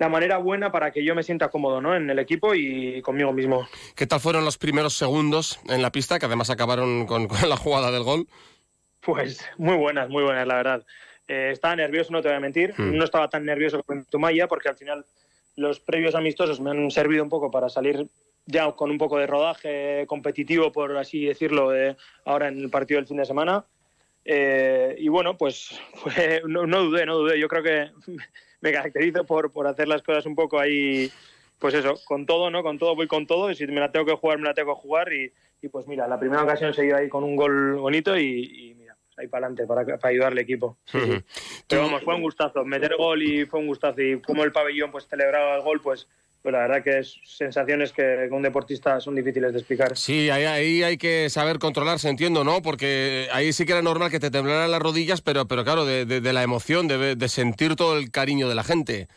la 0.02 0.10
manera 0.10 0.40
buena 0.40 0.72
para 0.72 0.90
que 0.90 1.04
yo 1.06 1.14
me 1.14 1.22
sienta 1.22 1.50
cómodo 1.50 1.80
¿no? 1.80 1.96
en 1.96 2.10
el 2.10 2.18
equipo 2.18 2.56
y 2.56 3.04
conmigo 3.04 3.32
mismo. 3.34 3.68
¿Qué 3.96 4.08
tal 4.08 4.20
fueron 4.20 4.44
los 4.44 4.58
primeros 4.58 4.96
segundos 4.96 5.60
en 5.70 5.84
la 5.84 5.92
pista, 5.92 6.18
que 6.18 6.26
además 6.26 6.50
acabaron 6.50 7.06
con, 7.06 7.28
la 7.48 7.56
jugada 7.56 7.92
del 7.92 8.02
gol? 8.02 8.28
Pues 9.00 9.48
muy 9.60 9.76
buenas, 9.76 10.10
muy 10.10 10.24
buenas, 10.24 10.48
la 10.48 10.56
verdad. 10.56 10.86
Eh, 11.28 11.50
estaba 11.52 11.76
nervioso, 11.76 12.12
no 12.12 12.24
te 12.24 12.30
voy 12.30 12.38
a 12.38 12.40
mentir. 12.40 12.74
Hmm. 12.76 12.98
No 12.98 13.04
estaba 13.04 13.30
tan 13.30 13.46
nervioso 13.46 13.84
como 13.84 14.00
en 14.00 14.06
Tumaya, 14.06 14.48
porque 14.48 14.70
al 14.70 14.76
final 14.76 15.06
los 15.56 15.80
previos 15.80 16.16
amistosos 16.16 16.60
me 16.60 16.72
han 16.72 16.90
servido 16.90 17.22
un 17.22 17.30
poco 17.30 17.52
para 17.52 17.70
salir 17.70 18.08
ya 18.48 18.72
con 18.72 18.90
un 18.90 18.98
poco 18.98 19.20
de 19.20 19.28
rodaje 19.28 20.06
competitivo, 20.08 20.72
por 20.72 20.98
así 20.98 21.26
decirlo, 21.26 21.70
ahora 22.26 22.48
en 22.48 22.58
el 22.58 22.72
partido 22.72 23.00
del 23.00 23.08
fin 23.08 23.18
de 23.18 23.26
semana. 23.26 23.66
Eh, 24.26 24.96
y 25.00 25.08
bueno, 25.08 25.38
pues 25.38 25.80
no, 26.46 26.66
no, 26.66 26.84
dudé, 26.84 27.06
no 27.06 27.18
dudé. 27.18 27.40
Yo 27.40 27.48
creo 27.48 27.64
que 27.64 27.92
me 28.62 28.72
caracterizo 28.72 29.26
por, 29.26 29.52
por 29.52 29.68
hacer 29.68 29.88
las 29.88 30.02
cosas 30.02 30.26
un 30.26 30.36
poco 30.36 30.60
ahí, 30.60 31.12
pues 31.60 31.74
eso, 31.74 31.96
con 32.06 32.26
todo, 32.26 32.50
¿no? 32.50 32.64
Con 32.64 32.78
todo 32.78 32.96
voy 32.96 33.08
con 33.08 33.28
todo 33.28 33.52
y 33.52 33.56
si 33.56 33.68
me 33.68 33.80
la 33.80 33.92
tengo 33.92 34.06
que 34.06 34.16
jugar, 34.16 34.40
me 34.40 34.46
la 34.46 34.54
tengo 34.54 34.76
que 34.76 34.82
jugar 34.82 35.12
y, 35.14 35.32
y 35.62 35.68
pues 35.68 35.88
mira, 35.88 36.08
la 36.08 36.20
primera 36.20 36.44
ocasión 36.44 36.74
se 36.74 36.86
iba 36.86 36.98
ahí 36.98 37.10
con 37.10 37.24
un 37.24 37.36
gol 37.36 37.76
bonito 37.76 38.18
y, 38.18 38.76
mira, 38.78 38.98
pues 39.06 39.20
ahí 39.20 39.28
para 39.28 39.48
adelante 39.48 39.68
para, 39.68 39.98
para 39.98 40.12
ayudar 40.12 40.32
al 40.32 40.40
equipo. 40.40 40.78
Pero 41.68 41.84
vamos, 41.84 42.04
fue 42.04 42.16
un 42.16 42.22
gustazo, 42.22 42.66
meter 42.66 42.96
gol 42.98 43.22
y 43.22 43.46
fue 43.46 43.60
un 43.60 43.68
gustazo 43.68 44.02
y 44.02 44.20
como 44.22 44.44
el 44.44 44.52
pabellón 44.52 44.92
pues 44.92 45.08
celebraba 45.08 45.56
el 45.56 45.62
gol, 45.62 45.82
pues 45.82 46.08
pues 46.42 46.54
la 46.54 46.60
verdad 46.60 46.84
que 46.84 47.00
es 47.00 47.20
sensaciones 47.24 47.92
que 47.92 48.28
un 48.32 48.42
deportista 48.42 49.00
son 49.00 49.16
difíciles 49.16 49.54
de 49.54 49.60
explicar. 49.60 49.96
Sí, 49.96 50.30
ahí, 50.30 50.82
hay 50.82 50.98
que 50.98 51.30
saber 51.30 51.60
controlarse, 51.60 52.10
entiendo, 52.10 52.44
¿no? 52.44 52.62
Porque 52.62 53.28
ahí 53.32 53.54
sí 53.54 53.66
que 53.66 53.74
era 53.74 53.82
normal 53.82 54.10
que 54.10 54.20
te 54.20 54.32
temblaran 54.32 54.72
las 54.72 54.82
rodillas, 54.82 55.22
pero, 55.22 55.48
pero 55.48 55.64
claro, 55.64 55.86
de, 55.86 56.34
la 56.34 56.44
emoción, 56.44 56.88
de, 56.88 57.30
sentir 57.30 57.76
todo 57.76 57.98
el 57.98 58.10
cariño 58.10 58.50
de 58.50 58.56
la 58.56 58.64
gente. 58.64 59.08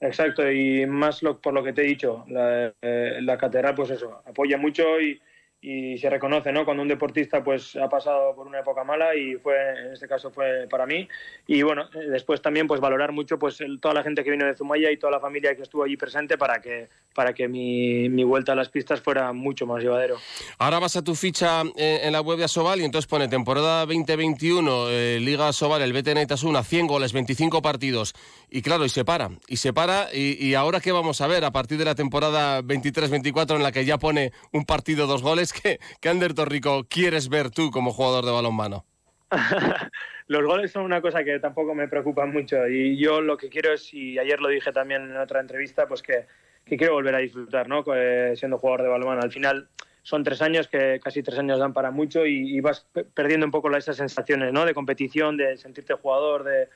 Exacto, 0.00 0.50
y 0.50 0.86
más 0.86 1.22
lo, 1.22 1.38
por 1.38 1.52
lo 1.52 1.62
que 1.62 1.72
te 1.72 1.82
he 1.82 1.86
dicho, 1.86 2.24
la, 2.28 2.72
eh, 2.82 3.36
catedral, 3.38 3.74
pues 3.74 3.90
eso, 3.90 4.22
apoya 4.26 4.56
mucho 4.56 5.00
y, 5.00 5.20
y 5.64 5.96
se 5.96 6.10
reconoce, 6.10 6.50
¿no? 6.50 6.64
Cuando 6.64 6.82
un 6.82 6.88
deportista 6.88 7.42
pues 7.44 7.76
ha 7.76 7.88
pasado 7.88 8.34
por 8.34 8.48
una 8.48 8.58
época 8.58 8.82
mala 8.82 9.14
y 9.14 9.36
fue, 9.36 9.54
en 9.86 9.92
este 9.92 10.08
caso 10.08 10.32
fue 10.32 10.66
para 10.68 10.86
mí. 10.86 11.08
Y 11.46 11.62
bueno, 11.62 11.88
después 12.10 12.42
también 12.42 12.66
pues 12.66 12.80
valorar 12.80 13.12
mucho 13.12 13.38
pues 13.38 13.58
toda 13.80 13.94
la 13.94 14.02
gente 14.02 14.24
que 14.24 14.32
vino 14.32 14.44
de 14.44 14.56
Zumaya 14.56 14.90
y 14.90 14.96
toda 14.96 15.12
la 15.12 15.20
familia 15.20 15.54
que 15.54 15.62
estuvo 15.62 15.84
allí 15.84 15.96
presente 15.96 16.36
para 16.36 16.60
que, 16.60 16.88
para 17.14 17.32
que 17.32 17.46
mi, 17.46 18.08
mi 18.08 18.24
vuelta 18.24 18.52
a 18.52 18.54
las 18.56 18.70
pistas 18.70 19.00
fuera 19.00 19.32
mucho 19.32 19.64
más 19.64 19.80
llevadero. 19.80 20.16
Ahora 20.58 20.80
vas 20.80 20.96
a 20.96 21.02
tu 21.02 21.14
ficha 21.14 21.62
eh, 21.76 22.00
en, 22.02 22.12
la 22.12 22.22
web 22.22 22.38
de 22.38 22.44
Asobal 22.44 22.80
y 22.80 22.84
entonces 22.84 23.08
pone 23.08 23.28
temporada 23.28 23.86
2021, 23.86 24.88
eh, 24.88 25.20
Liga 25.20 25.46
Asobal, 25.46 25.80
el 25.82 25.92
BTN 25.92 26.22
Itasuna, 26.22 26.64
100 26.64 26.88
goles, 26.88 27.12
25 27.12 27.62
partidos. 27.62 28.14
Y 28.50 28.62
claro, 28.62 28.84
y 28.84 28.88
se 28.88 29.04
para, 29.04 29.30
y 29.46 29.58
se 29.58 29.72
para. 29.72 30.08
Y, 30.12 30.44
y 30.44 30.54
ahora 30.54 30.80
qué 30.80 30.90
vamos 30.90 31.20
a 31.20 31.28
ver 31.28 31.44
a 31.44 31.52
partir 31.52 31.78
de 31.78 31.84
la 31.84 31.94
temporada 31.94 32.62
23-24 32.62 33.54
en 33.54 33.62
la 33.62 33.70
que 33.70 33.84
ya 33.84 33.96
pone 33.98 34.32
un 34.50 34.64
partido, 34.64 35.06
dos 35.06 35.22
goles 35.22 35.51
¿qué, 35.62 35.80
qué 36.00 36.08
Ander 36.08 36.34
Torrico 36.34 36.84
quieres 36.88 37.28
ver 37.28 37.50
tú 37.50 37.70
como 37.70 37.92
jugador 37.92 38.24
de 38.24 38.32
balonmano? 38.32 38.84
los 40.26 40.44
goles 40.44 40.70
son 40.70 40.84
una 40.84 41.00
cosa 41.00 41.24
que 41.24 41.38
tampoco 41.38 41.74
me 41.74 41.88
preocupa 41.88 42.26
mucho 42.26 42.68
y 42.68 42.96
yo 42.96 43.20
lo 43.20 43.36
que 43.36 43.48
quiero 43.48 43.72
es, 43.72 43.92
y 43.94 44.18
ayer 44.18 44.40
lo 44.40 44.48
dije 44.48 44.72
también 44.72 45.02
en 45.02 45.16
otra 45.16 45.40
entrevista, 45.40 45.86
pues 45.86 46.02
que, 46.02 46.26
que 46.64 46.76
quiero 46.76 46.94
volver 46.94 47.14
a 47.14 47.18
disfrutar, 47.18 47.68
¿no? 47.68 47.84
Eh, 47.94 48.34
siendo 48.36 48.58
jugador 48.58 48.82
de 48.82 48.88
balonmano. 48.88 49.22
Al 49.22 49.32
final 49.32 49.68
son 50.02 50.24
tres 50.24 50.42
años 50.42 50.68
que 50.68 51.00
casi 51.02 51.22
tres 51.22 51.38
años 51.38 51.58
dan 51.58 51.72
para 51.72 51.90
mucho 51.90 52.26
y, 52.26 52.60
vas 52.60 52.86
perdiendo 53.14 53.46
un 53.46 53.52
poco 53.52 53.74
esas 53.76 53.96
sensaciones, 53.96 54.52
¿no? 54.52 54.64
De 54.64 54.74
competición, 54.74 55.36
de 55.36 55.56
sentirte 55.56 55.94
jugador, 55.94 56.44
de, 56.44 56.68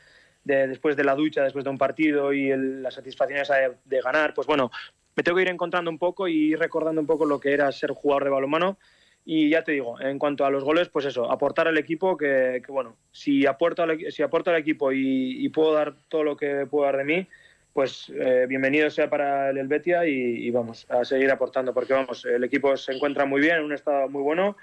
de 0.45 0.68
después 0.68 0.97
de 0.97 1.04
la 1.04 1.14
ducha, 1.14 1.42
después 1.42 1.64
de 1.64 1.71
un 1.71 1.78
partido 1.78 2.33
y 2.33 2.50
el, 2.50 2.83
la 2.83 2.90
satisfacción 2.90 3.40
esa 3.40 3.56
de, 3.56 3.73
de 3.85 4.00
ganar. 4.00 4.33
Pues 4.33 4.47
bueno, 4.47 4.71
me 5.16 5.23
tengo 5.23 5.37
que 5.37 5.42
ir 5.42 5.49
encontrando 5.49 5.90
un 5.90 5.99
poco 5.99 6.28
y 6.28 6.54
recordando 6.54 7.00
un 7.00 7.06
poco 7.06 7.25
lo 7.25 7.40
que 7.40 7.52
era 7.52 7.73
ser 7.73 7.90
jugador 7.90 8.25
de 8.25 8.30
balonmano. 8.30 8.78
Y 9.25 9.50
ya 9.50 9.64
te 9.64 9.73
digo, 9.73 10.00
en 10.00 10.20
cuanto 10.20 10.44
a 10.44 10.50
los 10.50 10.62
goles, 10.62 10.88
pues 10.88 11.04
eso, 11.06 11.28
aportar 11.28 11.66
al 11.66 11.78
equipo, 11.78 12.16
que, 12.16 12.62
bueno, 12.68 12.96
si 13.11 13.44
aporto 13.44 13.82
al, 13.82 14.12
si 14.12 14.23
aporto 14.23 14.50
al 14.50 14.56
equipo 14.58 14.92
y, 14.92 15.44
y, 15.44 15.49
puedo 15.49 15.73
dar 15.73 15.96
todo 16.08 16.23
lo 16.23 16.37
que 16.37 16.64
puedo 16.70 16.85
dar 16.85 16.99
de 16.99 17.04
mí, 17.04 17.26
pues 17.73 18.12
eh, 18.14 18.46
bienvenido 18.49 18.88
sea 18.88 19.11
para 19.11 19.50
el 19.50 19.58
Helvetia 19.58 20.06
y, 20.06 20.12
y, 20.12 20.50
vamos 20.52 20.87
a 20.88 21.04
seguir 21.04 21.28
aportando, 21.32 21.75
porque 21.75 21.92
vamos, 21.92 22.25
el 22.25 22.44
equipo 22.44 22.76
se 22.76 22.92
encuentra 22.92 23.25
muy 23.25 23.40
bien, 23.40 23.56
en 23.56 23.64
un 23.64 23.73
estado 23.73 24.08
muy 24.08 24.23
bueno, 24.23 24.56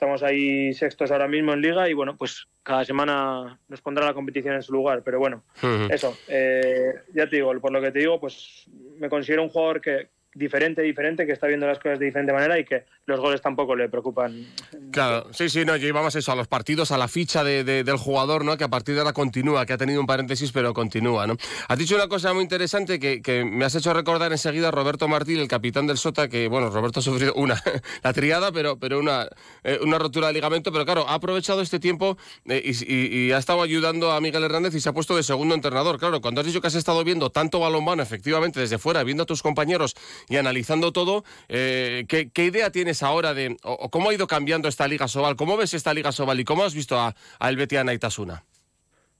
estamos 0.00 0.22
ahí 0.22 0.72
sextos 0.72 1.10
ahora 1.10 1.28
mismo 1.28 1.52
en 1.52 1.60
liga 1.60 1.86
y 1.86 1.92
bueno, 1.92 2.16
pues 2.16 2.48
cada 2.62 2.86
semana 2.86 3.60
nos 3.68 3.82
pondrá 3.82 4.06
la 4.06 4.14
competición 4.14 4.54
en 4.54 4.62
su 4.62 4.72
lugar, 4.72 5.02
pero 5.04 5.18
bueno, 5.18 5.44
uh 5.62 5.66
-huh. 5.66 5.92
eso, 5.92 6.16
eh, 6.26 6.94
ya 7.12 7.28
te 7.28 7.36
digo, 7.36 7.52
por 7.60 7.70
lo 7.70 7.82
que 7.82 7.90
te 7.92 7.98
digo, 7.98 8.18
pues 8.18 8.64
me 8.96 9.10
considero 9.10 9.42
un 9.42 9.50
jugador 9.50 9.82
que 9.82 10.08
diferente, 10.34 10.82
diferente, 10.82 11.26
que 11.26 11.32
está 11.32 11.46
viendo 11.46 11.66
las 11.66 11.78
cosas 11.78 11.98
de 11.98 12.06
diferente 12.06 12.32
manera 12.32 12.58
y 12.58 12.64
que 12.64 12.84
los 13.06 13.20
goles 13.20 13.40
tampoco 13.40 13.74
le 13.74 13.88
preocupan. 13.88 14.46
Claro, 14.92 15.26
sí, 15.32 15.48
sí, 15.48 15.64
no, 15.64 15.76
llevamos 15.76 16.14
eso 16.14 16.30
a 16.30 16.36
los 16.36 16.46
partidos, 16.46 16.92
a 16.92 16.98
la 16.98 17.08
ficha 17.08 17.42
de, 17.42 17.64
de, 17.64 17.82
del 17.82 17.96
jugador, 17.96 18.44
¿no? 18.44 18.56
Que 18.56 18.64
a 18.64 18.68
partir 18.68 18.94
de 18.94 19.00
ahora 19.00 19.12
continúa, 19.12 19.66
que 19.66 19.72
ha 19.72 19.78
tenido 19.78 20.00
un 20.00 20.06
paréntesis, 20.06 20.52
pero 20.52 20.72
continúa, 20.72 21.26
¿no? 21.26 21.36
Has 21.68 21.78
dicho 21.78 21.96
una 21.96 22.06
cosa 22.08 22.32
muy 22.32 22.42
interesante 22.42 23.00
que, 23.00 23.22
que 23.22 23.44
me 23.44 23.64
has 23.64 23.74
hecho 23.74 23.92
recordar 23.92 24.30
enseguida 24.30 24.68
a 24.68 24.70
Roberto 24.70 25.08
Martín, 25.08 25.40
el 25.40 25.48
capitán 25.48 25.86
del 25.86 25.98
Sota, 25.98 26.28
que, 26.28 26.46
bueno, 26.46 26.70
Roberto 26.70 27.00
ha 27.00 27.02
sufrido 27.02 27.34
una, 27.34 27.60
la 28.02 28.12
triada, 28.12 28.52
pero, 28.52 28.78
pero 28.78 29.00
una, 29.00 29.28
eh, 29.64 29.80
una 29.82 29.98
rotura 29.98 30.28
de 30.28 30.34
ligamento, 30.34 30.70
pero 30.70 30.84
claro, 30.84 31.08
ha 31.08 31.14
aprovechado 31.14 31.60
este 31.60 31.80
tiempo 31.80 32.16
eh, 32.46 32.62
y, 32.64 32.70
y, 32.70 33.26
y, 33.26 33.32
ha 33.32 33.38
estado 33.38 33.62
ayudando 33.62 34.12
a 34.12 34.20
Miguel 34.20 34.44
Hernández 34.44 34.74
y 34.74 34.80
se 34.80 34.88
ha 34.88 34.92
puesto 34.92 35.16
de 35.16 35.24
segundo 35.24 35.54
entrenador. 35.54 35.98
Claro, 35.98 36.20
cuando 36.20 36.40
has 36.40 36.46
dicho 36.46 36.60
que 36.60 36.68
has 36.68 36.74
estado 36.74 37.02
viendo 37.02 37.30
tanto 37.30 37.58
balonmano, 37.58 38.02
efectivamente, 38.02 38.60
desde 38.60 38.78
fuera, 38.78 39.02
viendo 39.02 39.24
a 39.24 39.26
tus 39.26 39.42
compañeros 39.42 39.96
y 40.28 40.36
analizando 40.36 40.92
todo, 40.92 41.24
eh, 41.48 42.04
¿qué, 42.08 42.30
¿qué, 42.30 42.44
idea 42.44 42.70
tienes 42.70 43.02
ahora 43.02 43.34
de 43.34 43.56
o, 43.62 43.72
o, 43.72 43.90
cómo 43.90 44.10
ha 44.10 44.14
ido 44.14 44.26
cambiando 44.26 44.68
esta 44.68 44.88
Liga 44.88 45.08
Sobal? 45.08 45.36
¿Cómo 45.36 45.56
ves 45.56 45.74
esta 45.74 45.94
Liga 45.94 46.12
Sobal 46.12 46.40
y 46.40 46.44
cómo 46.44 46.64
has 46.64 46.74
visto 46.74 46.98
a, 46.98 47.14
a 47.38 47.48
El 47.48 47.56
Betia 47.56 47.84
Itasuna? 47.92 48.44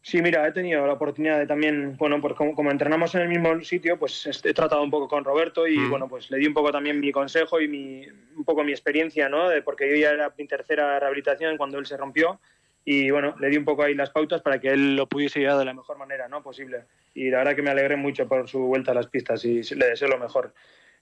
Sí, 0.03 0.23
mira, 0.23 0.47
he 0.49 0.53
tenido 0.53 0.87
la 0.87 0.95
oportunidad 0.95 1.39
de 1.39 1.47
también, 1.47 1.97
bueno, 1.99 2.21
pues 2.23 2.35
como, 2.35 2.55
como, 2.55 2.71
entrenamos 2.71 3.15
en 3.15 3.21
el 3.21 3.29
mismo 3.29 3.61
sitio, 3.61 3.99
pues 3.99 4.27
he 4.45 4.55
tratado 4.55 4.83
un 4.83 4.91
poco 4.91 5.09
con 5.09 5.25
Roberto 5.25 5.67
y, 5.67 5.77
mm. 5.77 5.91
bueno, 5.91 6.09
pues 6.09 6.31
le 6.31 6.39
di 6.39 6.47
un 6.47 6.55
poco 6.55 6.73
también 6.73 6.99
mi 6.99 7.13
consejo 7.13 7.61
y 7.61 7.69
mi, 7.69 8.07
un 8.35 8.45
poco 8.45 8.65
mi 8.65 8.73
experiencia, 8.73 9.29
¿no? 9.29 9.51
De, 9.51 9.61
porque 9.61 9.91
yo 9.91 9.97
ya 9.97 10.11
era 10.11 10.33
mi 10.39 10.47
tercera 10.47 10.99
rehabilitación 10.99 11.59
cuando 11.59 11.79
él 11.79 11.85
se 11.85 11.99
rompió 11.99 12.41
y, 12.83 13.11
bueno, 13.11 13.35
le 13.39 13.51
di 13.51 13.59
un 13.59 13.67
poco 13.67 13.83
ahí 13.83 13.95
las 13.95 14.09
pautas 14.09 14.41
para 14.41 14.59
que 14.59 14.69
él 14.69 14.97
lo 14.97 15.07
pudiese 15.07 15.41
llevar 15.41 15.59
de 15.59 15.67
la 15.67 15.75
mejor 15.75 15.99
manera, 15.99 16.29
¿no? 16.29 16.43
Posible. 16.43 16.85
Y 17.15 17.29
la 17.29 17.39
verdad 17.39 17.55
que 17.55 17.63
me 17.63 17.71
alegré 17.71 17.97
mucho 17.97 18.27
por 18.27 18.49
su 18.49 18.61
vuelta 18.61 18.93
a 18.93 18.95
las 18.95 19.09
pistas 19.09 19.45
y 19.45 19.63
le 19.75 19.87
deseo 19.87 20.09
lo 20.09 20.19
mejor. 20.19 20.55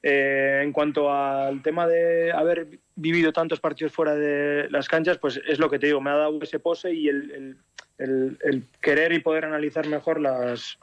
Eh, 0.02 0.60
en 0.62 0.72
cuanto 0.72 1.12
al 1.12 1.60
tema 1.62 1.88
de 1.88 2.30
haber 2.30 2.78
vivido 2.94 3.32
tantos 3.32 3.58
partidos 3.58 3.92
fuera 3.92 4.14
de 4.14 4.70
las 4.70 4.88
canchas, 4.88 5.18
pues 5.18 5.40
es 5.46 5.58
lo 5.58 5.68
que 5.68 5.78
te 5.78 5.86
digo, 5.86 6.00
me 6.00 6.10
ha 6.10 6.16
dado 6.16 6.38
ese 6.40 6.60
pose 6.60 6.92
y 6.92 7.08
el, 7.08 7.56
querer 8.80 9.12
y 9.12 9.18
poder 9.18 9.44
analizar 9.44 9.88
mejor 9.88 10.20
las, 10.20 10.78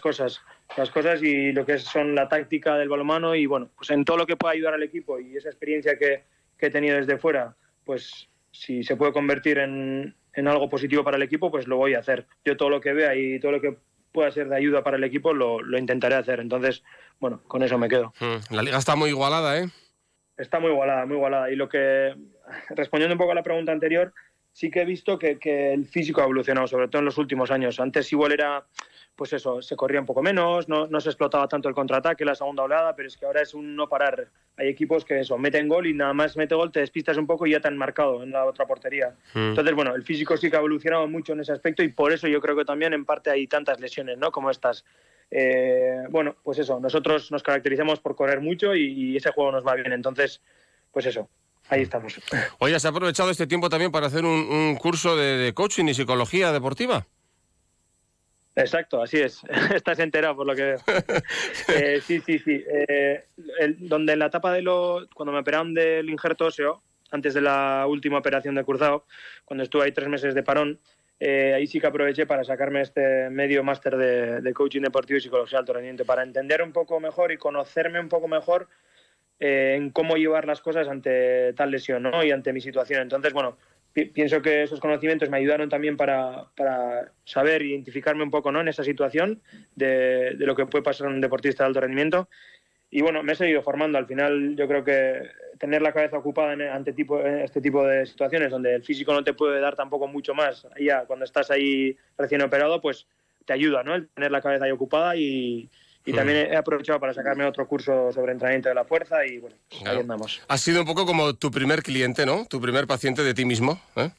cosas 0.00 0.42
las 0.76 0.90
cosas 0.90 1.22
y 1.22 1.52
lo 1.52 1.64
que 1.64 1.78
son 1.78 2.14
la 2.14 2.28
táctica 2.28 2.76
del 2.76 2.90
balonmano 2.90 3.34
y 3.34 3.46
bueno, 3.46 3.70
pues 3.74 3.88
en 3.90 4.04
todo 4.04 4.18
lo 4.18 4.26
que 4.26 4.36
pueda 4.36 4.52
ayudar 4.52 4.74
al 4.74 4.82
equipo 4.82 5.18
y 5.18 5.36
esa 5.36 5.48
experiencia 5.48 5.98
que, 5.98 6.24
he 6.58 6.70
tenido 6.70 6.96
desde 6.96 7.18
fuera, 7.18 7.56
pues 7.84 8.28
si 8.52 8.84
se 8.84 8.94
puede 8.94 9.12
convertir 9.12 9.58
en, 9.58 10.14
algo 10.36 10.70
positivo 10.70 11.02
para 11.02 11.16
el 11.16 11.24
equipo, 11.24 11.50
pues 11.50 11.66
lo 11.66 11.76
voy 11.76 11.94
a 11.94 11.98
hacer. 11.98 12.26
Yo 12.44 12.56
todo 12.56 12.70
lo 12.70 12.80
que 12.80 12.92
vea 12.92 13.16
y 13.16 13.40
todo 13.40 13.50
lo 13.50 13.60
que 13.60 13.76
pueda 14.12 14.30
ser 14.30 14.48
de 14.48 14.56
ayuda 14.56 14.82
para 14.84 14.96
el 14.96 15.04
equipo 15.04 15.32
lo, 15.32 15.60
lo 15.60 15.78
intentaré 15.78 16.14
hacer. 16.14 16.40
Entonces, 16.40 16.82
bueno, 17.18 17.42
con 17.48 17.62
eso 17.62 17.78
me 17.78 17.88
quedo. 17.88 18.12
Mm, 18.20 18.54
la 18.54 18.62
liga 18.62 18.78
está 18.78 18.94
muy 18.94 19.10
igualada, 19.10 19.58
¿eh? 19.58 19.68
Está 20.36 20.60
muy 20.60 20.70
igualada, 20.70 21.06
muy 21.06 21.16
igualada. 21.16 21.50
Y 21.50 21.56
lo 21.56 21.68
que, 21.68 22.14
respondiendo 22.70 23.14
un 23.14 23.18
poco 23.18 23.32
a 23.32 23.36
la 23.36 23.42
pregunta 23.42 23.72
anterior, 23.72 24.12
sí 24.52 24.70
que 24.70 24.82
he 24.82 24.84
visto 24.84 25.18
que, 25.18 25.38
que 25.38 25.72
el 25.72 25.86
físico 25.86 26.20
ha 26.20 26.24
evolucionado, 26.24 26.66
sobre 26.66 26.88
todo 26.88 27.00
en 27.00 27.06
los 27.06 27.18
últimos 27.18 27.50
años. 27.50 27.80
Antes 27.80 28.12
igual 28.12 28.32
era 28.32 28.64
pues 29.14 29.32
eso, 29.34 29.60
se 29.60 29.76
corría 29.76 30.00
un 30.00 30.06
poco 30.06 30.22
menos, 30.22 30.68
no, 30.68 30.86
no 30.86 31.00
se 31.00 31.10
explotaba 31.10 31.46
tanto 31.46 31.68
el 31.68 31.74
contraataque, 31.74 32.24
la 32.24 32.34
segunda 32.34 32.62
oleada, 32.62 32.96
pero 32.96 33.08
es 33.08 33.16
que 33.16 33.26
ahora 33.26 33.42
es 33.42 33.52
un 33.52 33.76
no 33.76 33.88
parar. 33.88 34.28
Hay 34.56 34.68
equipos 34.68 35.04
que 35.04 35.20
eso, 35.20 35.36
meten 35.38 35.68
gol 35.68 35.86
y 35.86 35.94
nada 35.94 36.12
más 36.14 36.36
mete 36.36 36.54
gol, 36.54 36.72
te 36.72 36.80
despistas 36.80 37.16
un 37.18 37.26
poco 37.26 37.46
y 37.46 37.52
ya 37.52 37.60
te 37.60 37.68
han 37.68 37.76
marcado 37.76 38.22
en 38.22 38.30
la 38.30 38.44
otra 38.44 38.66
portería. 38.66 39.14
Mm. 39.34 39.50
Entonces, 39.50 39.74
bueno, 39.74 39.94
el 39.94 40.02
físico 40.02 40.36
sí 40.36 40.50
que 40.50 40.56
ha 40.56 40.60
evolucionado 40.60 41.06
mucho 41.08 41.34
en 41.34 41.40
ese 41.40 41.52
aspecto 41.52 41.82
y 41.82 41.88
por 41.88 42.12
eso 42.12 42.26
yo 42.26 42.40
creo 42.40 42.56
que 42.56 42.64
también 42.64 42.94
en 42.94 43.04
parte 43.04 43.30
hay 43.30 43.46
tantas 43.46 43.80
lesiones, 43.80 44.18
¿no? 44.18 44.32
Como 44.32 44.50
estas. 44.50 44.84
Eh, 45.30 46.04
bueno, 46.10 46.36
pues 46.42 46.58
eso, 46.58 46.80
nosotros 46.80 47.30
nos 47.30 47.42
caracterizamos 47.42 48.00
por 48.00 48.16
correr 48.16 48.40
mucho 48.40 48.74
y, 48.74 49.12
y 49.12 49.16
ese 49.16 49.30
juego 49.30 49.52
nos 49.52 49.66
va 49.66 49.74
bien. 49.74 49.92
Entonces, 49.92 50.42
pues 50.90 51.06
eso, 51.06 51.28
ahí 51.68 51.82
estamos. 51.82 52.20
Oye, 52.58 52.78
¿se 52.80 52.86
ha 52.86 52.90
aprovechado 52.90 53.30
este 53.30 53.46
tiempo 53.46 53.68
también 53.68 53.92
para 53.92 54.06
hacer 54.06 54.24
un, 54.24 54.48
un 54.50 54.76
curso 54.76 55.16
de, 55.16 55.36
de 55.38 55.54
coaching 55.54 55.86
y 55.86 55.94
psicología 55.94 56.52
deportiva? 56.52 57.06
Exacto, 58.54 59.02
así 59.02 59.18
es. 59.18 59.42
Estás 59.74 59.98
enterado 59.98 60.36
por 60.36 60.46
lo 60.46 60.54
que 60.54 60.62
veo. 60.62 60.78
eh, 61.68 62.00
sí, 62.02 62.20
sí, 62.20 62.38
sí. 62.38 62.64
Eh, 62.66 63.24
el, 63.58 63.88
donde 63.88 64.12
en 64.12 64.18
la 64.18 64.26
etapa 64.26 64.52
de 64.52 64.62
lo, 64.62 65.08
cuando 65.14 65.32
me 65.32 65.40
operaron 65.40 65.74
del 65.74 66.08
injerto 66.10 66.46
óseo, 66.46 66.82
antes 67.10 67.34
de 67.34 67.40
la 67.40 67.86
última 67.88 68.18
operación 68.18 68.54
de 68.54 68.64
cruzado, 68.64 69.06
cuando 69.44 69.64
estuve 69.64 69.84
ahí 69.84 69.92
tres 69.92 70.08
meses 70.08 70.34
de 70.34 70.42
parón, 70.42 70.80
eh, 71.20 71.54
ahí 71.54 71.66
sí 71.66 71.78
que 71.78 71.86
aproveché 71.86 72.26
para 72.26 72.42
sacarme 72.42 72.80
este 72.80 73.30
medio 73.30 73.62
máster 73.62 73.96
de, 73.96 74.40
de, 74.40 74.54
coaching 74.54 74.80
deportivo 74.80 75.18
y 75.18 75.20
psicología 75.20 75.58
alto 75.58 75.72
rendimiento, 75.72 76.04
para 76.04 76.22
entender 76.22 76.62
un 76.62 76.72
poco 76.72 76.98
mejor 77.00 77.32
y 77.32 77.36
conocerme 77.36 78.00
un 78.00 78.08
poco 78.08 78.28
mejor 78.28 78.68
eh, 79.44 79.74
en 79.76 79.90
cómo 79.90 80.14
llevar 80.14 80.46
las 80.46 80.60
cosas 80.60 80.86
ante 80.86 81.52
tal 81.54 81.72
lesión 81.72 82.04
¿no? 82.04 82.22
y 82.22 82.30
ante 82.30 82.52
mi 82.52 82.60
situación. 82.60 83.02
Entonces, 83.02 83.32
bueno, 83.32 83.56
pienso 83.92 84.42
que 84.42 84.62
esos 84.62 84.80
conocimientos 84.80 85.28
me 85.28 85.36
ayudaron 85.36 85.68
también 85.68 85.96
para, 85.96 86.46
para 86.56 87.12
saber 87.24 87.62
identificarme 87.62 88.22
un 88.22 88.30
poco 88.30 88.50
¿no? 88.50 88.60
en 88.60 88.68
esa 88.68 88.84
situación 88.84 89.40
de, 89.76 90.34
de, 90.36 90.46
lo 90.46 90.56
que 90.56 90.66
puede 90.66 90.82
pasar 90.82 91.06
a 91.06 91.10
un 91.10 91.20
deportista 91.20 91.64
de 91.64 91.68
alto 91.68 91.80
rendimiento. 91.80 92.28
Y 92.90 93.00
bueno, 93.02 93.22
me 93.22 93.32
he 93.32 93.36
seguido 93.36 93.62
formando. 93.62 93.98
Al 93.98 94.06
final, 94.06 94.54
yo 94.56 94.68
creo 94.68 94.84
que 94.84 95.22
tener 95.58 95.80
la 95.80 95.92
cabeza 95.92 96.18
ocupada 96.18 96.54
en, 96.54 96.62
ante 96.62 96.92
tipo, 96.92 97.20
en 97.20 97.38
este 97.38 97.60
tipo 97.60 97.86
de 97.86 98.04
situaciones 98.04 98.50
donde 98.50 98.74
el 98.74 98.82
físico 98.82 99.12
no 99.12 99.22
te 99.22 99.32
puede 99.32 99.60
dar 99.60 99.76
tampoco 99.76 100.08
mucho 100.08 100.34
más, 100.34 100.66
ya 100.78 101.04
cuando 101.06 101.24
estás 101.24 101.52
ahí 101.52 101.96
recién 102.18 102.42
operado, 102.42 102.80
pues 102.80 103.06
te 103.44 103.52
ayuda, 103.52 103.84
¿no? 103.84 103.94
El 103.94 104.08
tener 104.08 104.32
la 104.32 104.42
cabeza 104.42 104.64
ahí 104.64 104.72
ocupada 104.72 105.14
y, 105.14 105.70
y 106.04 106.12
también 106.12 106.52
he 106.52 106.56
aprovechado 106.56 106.98
para 106.98 107.14
sacarme 107.14 107.44
otro 107.44 107.66
curso 107.66 108.12
sobre 108.12 108.32
entrenamiento 108.32 108.68
de 108.68 108.74
la 108.74 108.84
fuerza 108.84 109.24
y 109.24 109.38
bueno, 109.38 109.56
claro. 109.68 109.90
ahí 109.90 110.00
andamos. 110.00 110.40
Ha 110.48 110.58
sido 110.58 110.80
un 110.80 110.86
poco 110.86 111.06
como 111.06 111.34
tu 111.34 111.50
primer 111.50 111.82
cliente, 111.82 112.26
¿no? 112.26 112.46
Tu 112.46 112.60
primer 112.60 112.86
paciente 112.86 113.22
de 113.22 113.34
ti 113.34 113.44
mismo, 113.44 113.80
¿eh? 113.96 114.10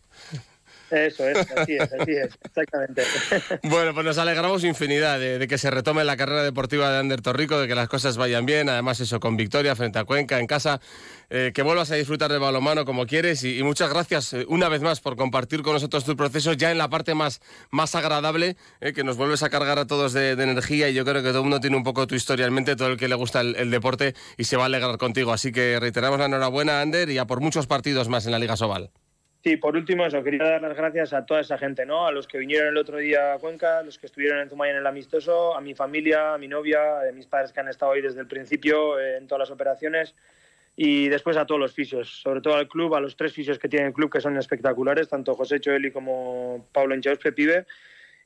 Eso 0.93 1.27
es, 1.27 1.51
así 1.51 1.73
es, 1.75 1.91
así 1.91 2.11
es, 2.11 2.37
exactamente. 2.43 3.03
Bueno, 3.63 3.95
pues 3.95 4.05
nos 4.05 4.17
alegramos 4.19 4.63
infinidad 4.63 5.19
de, 5.19 5.47
que 5.47 5.57
se 5.57 5.71
retome 5.71 6.03
la 6.03 6.15
carrera 6.15 6.43
deportiva 6.43 6.91
de 6.91 6.99
Ander 6.99 7.21
Torrico, 7.21 7.59
de 7.59 7.67
que 7.67 7.73
las 7.73 7.89
cosas 7.89 8.15
vayan 8.15 8.45
bien, 8.45 8.69
además 8.69 8.99
eso, 8.99 9.19
con 9.19 9.35
victoria 9.35 9.75
frente 9.75 9.97
a 9.97 10.03
Cuenca 10.03 10.39
en 10.39 10.45
casa, 10.45 10.79
eh, 11.31 11.51
que 11.51 11.63
vuelvas 11.63 11.89
a 11.89 11.95
disfrutar 11.95 12.31
del 12.31 12.41
balonmano 12.41 12.85
como 12.85 13.07
quieres 13.07 13.43
y, 13.43 13.63
muchas 13.63 13.89
gracias 13.89 14.33
eh, 14.33 14.45
una 14.47 14.69
vez 14.69 14.81
más 14.81 14.99
por 14.99 15.15
compartir 15.15 15.63
con 15.63 15.73
nosotros 15.73 16.05
tu 16.05 16.15
proceso 16.15 16.53
ya 16.53 16.69
en 16.69 16.77
la 16.77 16.89
parte 16.89 17.15
más, 17.15 17.41
más 17.71 17.95
agradable, 17.95 18.55
eh, 18.79 18.93
que 18.93 19.03
nos 19.03 19.17
vuelves 19.17 19.41
a 19.41 19.49
cargar 19.49 19.79
a 19.79 19.87
todos 19.87 20.13
de, 20.13 20.31
energía 20.31 20.89
y 20.89 20.93
yo 20.93 21.05
creo 21.05 21.23
que 21.23 21.29
todo 21.29 21.39
el 21.39 21.43
mundo 21.45 21.59
tiene 21.59 21.75
un 21.75 21.83
poco 21.83 22.05
tu 22.05 22.13
historia 22.13 22.45
en 22.45 22.53
mente, 22.53 22.75
todo 22.75 22.89
el 22.89 22.97
que 22.97 23.07
le 23.07 23.15
gusta 23.15 23.41
el, 23.41 23.71
deporte 23.71 24.13
y 24.37 24.43
se 24.43 24.57
va 24.57 24.63
a 24.63 24.65
alegrar 24.67 24.99
contigo. 24.99 25.33
Así 25.33 25.51
que 25.51 25.79
reiteramos 25.79 26.19
la 26.19 26.25
enhorabuena, 26.25 26.81
Ander, 26.81 27.09
y 27.09 27.17
a 27.17 27.25
por 27.25 27.41
muchos 27.41 27.65
partidos 27.65 28.09
más 28.09 28.27
en 28.27 28.31
la 28.31 28.37
Liga 28.37 28.55
Sobal. 28.55 28.91
Sí, 29.43 29.57
por 29.57 29.75
último, 29.75 30.05
eso, 30.05 30.23
quería 30.23 30.45
dar 30.45 30.61
las 30.61 30.77
gracias 30.77 31.11
a 31.11 31.25
toda 31.25 31.41
esa 31.41 31.57
gente, 31.57 31.85
¿no? 31.85 32.07
A 32.07 32.13
los 32.13 32.27
que 32.27 32.37
vinieron 32.37 32.69
el 32.69 32.77
otro 32.77 32.97
día 32.97 33.33
a 33.33 33.39
Cuenca, 33.39 33.79
a 33.79 33.83
los 33.83 33.97
que 33.97 34.05
estuvieron 34.05 34.39
en 34.39 34.49
Zumaya 34.49 34.71
en 34.71 34.77
el 34.77 34.87
amistoso, 34.87 35.53
a 35.53 35.59
mi 35.59 35.75
familia, 35.75 36.35
a 36.35 36.37
mi 36.37 36.47
novia, 36.47 37.01
a 37.01 37.11
mis 37.11 37.27
padres 37.27 37.51
que 37.51 37.59
han 37.59 37.67
estado 37.67 37.91
ahí 37.91 38.01
desde 38.01 38.21
el 38.21 38.27
principio 38.27 38.97
eh, 38.97 39.17
en 39.17 39.27
todas 39.27 39.39
las 39.39 39.51
operaciones 39.51 40.15
y 40.77 41.09
después 41.09 41.35
a 41.35 41.45
todos 41.45 41.59
los 41.59 41.73
fisios, 41.73 42.21
sobre 42.21 42.39
todo 42.39 42.55
al 42.55 42.69
club, 42.69 42.95
a 42.95 43.01
los 43.01 43.17
tres 43.17 43.33
fisios 43.33 43.59
que 43.59 43.67
tiene 43.67 43.87
el 43.87 43.93
club 43.93 44.09
que 44.09 44.21
son 44.21 44.37
espectaculares, 44.37 45.09
tanto 45.09 45.35
José 45.35 45.59
Choeli 45.59 45.91
como 45.91 46.65
Pablo 46.71 46.95
Enchauspe, 46.95 47.33
pibe, 47.33 47.65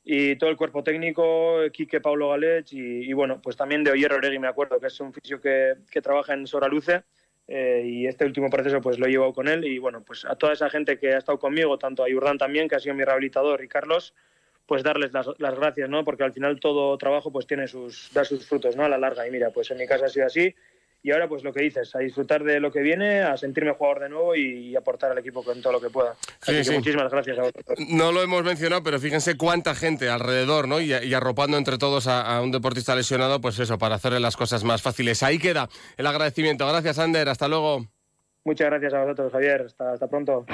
y 0.04 0.36
todo 0.36 0.50
el 0.50 0.56
cuerpo 0.56 0.84
técnico, 0.84 1.58
Quique, 1.72 2.00
Pablo 2.00 2.28
Galech 2.28 2.72
y, 2.72 3.12
bueno, 3.12 3.42
pues 3.42 3.56
también 3.56 3.82
de 3.82 3.90
Oyer 3.90 4.12
Oregui, 4.12 4.38
me 4.38 4.46
acuerdo, 4.46 4.78
que 4.78 4.86
es 4.86 5.00
un 5.00 5.12
fisio 5.12 5.40
que, 5.40 5.74
que 5.90 6.00
trabaja 6.00 6.34
en 6.34 6.46
Soraluce 6.46 7.02
eh, 7.48 7.82
y 7.84 8.06
este 8.06 8.26
último 8.26 8.50
proceso 8.50 8.82
pues 8.82 8.98
lo 8.98 9.06
he 9.06 9.10
llevado 9.10 9.32
con 9.32 9.48
él 9.48 9.64
y 9.64 9.78
bueno, 9.78 10.02
pues 10.02 10.26
a 10.26 10.36
toda 10.36 10.52
esa 10.52 10.68
gente 10.68 10.98
que 10.98 11.14
ha 11.14 11.18
estado 11.18 11.38
conmigo, 11.38 11.78
tanto 11.78 12.04
a 12.04 12.38
también, 12.38 12.68
que 12.68 12.76
ha 12.76 12.78
sido 12.78 12.94
mi 12.94 13.04
rehabilitador, 13.04 13.64
y 13.64 13.68
Carlos, 13.68 14.14
pues 14.66 14.82
darles 14.82 15.12
las, 15.14 15.26
gracias, 15.38 15.88
¿no? 15.88 16.04
Porque 16.04 16.24
al 16.24 16.34
final 16.34 16.60
todo 16.60 16.96
trabajo 16.98 17.32
pues 17.32 17.46
tiene 17.46 17.66
sus, 17.66 18.12
da 18.12 18.22
sus 18.22 18.46
frutos, 18.46 18.76
¿no? 18.76 18.84
A 18.84 18.88
la 18.90 18.98
larga. 18.98 19.26
Y 19.26 19.30
mira, 19.30 19.48
pues 19.48 19.70
en 19.70 19.78
mi 19.78 19.86
casa 19.86 20.04
ha 20.04 20.08
sido 20.10 20.26
así 20.26 20.54
y 21.02 21.12
ahora 21.12 21.28
pues 21.28 21.44
lo 21.44 21.52
que 21.52 21.62
dices, 21.62 21.94
a 21.94 22.00
disfrutar 22.00 22.42
de 22.42 22.60
lo 22.60 22.72
que 22.72 22.80
viene, 22.80 23.20
a 23.22 23.36
sentirme 23.36 23.72
jugador 23.72 24.00
de 24.00 24.08
nuevo 24.08 24.34
y, 24.34 24.76
aportar 24.76 25.10
al 25.10 25.18
equipo 25.18 25.42
con 25.42 25.60
todo 25.60 25.74
lo 25.74 25.80
que 25.80 25.90
pueda. 25.90 26.14
muchísimas 26.46 27.10
gracias 27.10 27.38
a 27.38 27.42
vosotros. 27.42 27.78
No 27.88 28.12
lo 28.12 28.22
hemos 28.22 28.44
mencionado, 28.44 28.82
pero 28.82 29.00
fíjense 29.00 29.36
cuánta 29.36 29.74
gente 29.74 30.08
alrededor, 30.08 30.68
¿no? 30.68 30.80
Y, 30.80 30.92
arropando 31.14 31.56
entre 31.56 31.78
todos 31.78 32.06
a, 32.06 32.40
un 32.40 32.52
deportista 32.52 32.94
lesionado, 32.94 33.40
pues 33.40 33.58
eso, 33.58 33.78
para 33.78 33.96
hacerle 33.96 34.20
las 34.20 34.36
cosas 34.36 34.64
más 34.64 34.82
fáciles. 34.82 35.22
Ahí 35.22 35.38
queda 35.38 35.68
el 35.96 36.06
agradecimiento. 36.06 36.66
Gracias, 36.68 36.98
Ander. 36.98 37.28
Hasta 37.28 37.48
luego. 37.48 37.86
Muchas 38.44 38.68
gracias 38.70 38.94
a 38.94 39.02
vosotros, 39.02 39.32
Javier. 39.32 39.62
Hasta, 39.66 39.92
hasta 39.92 40.06
pronto. 40.06 40.46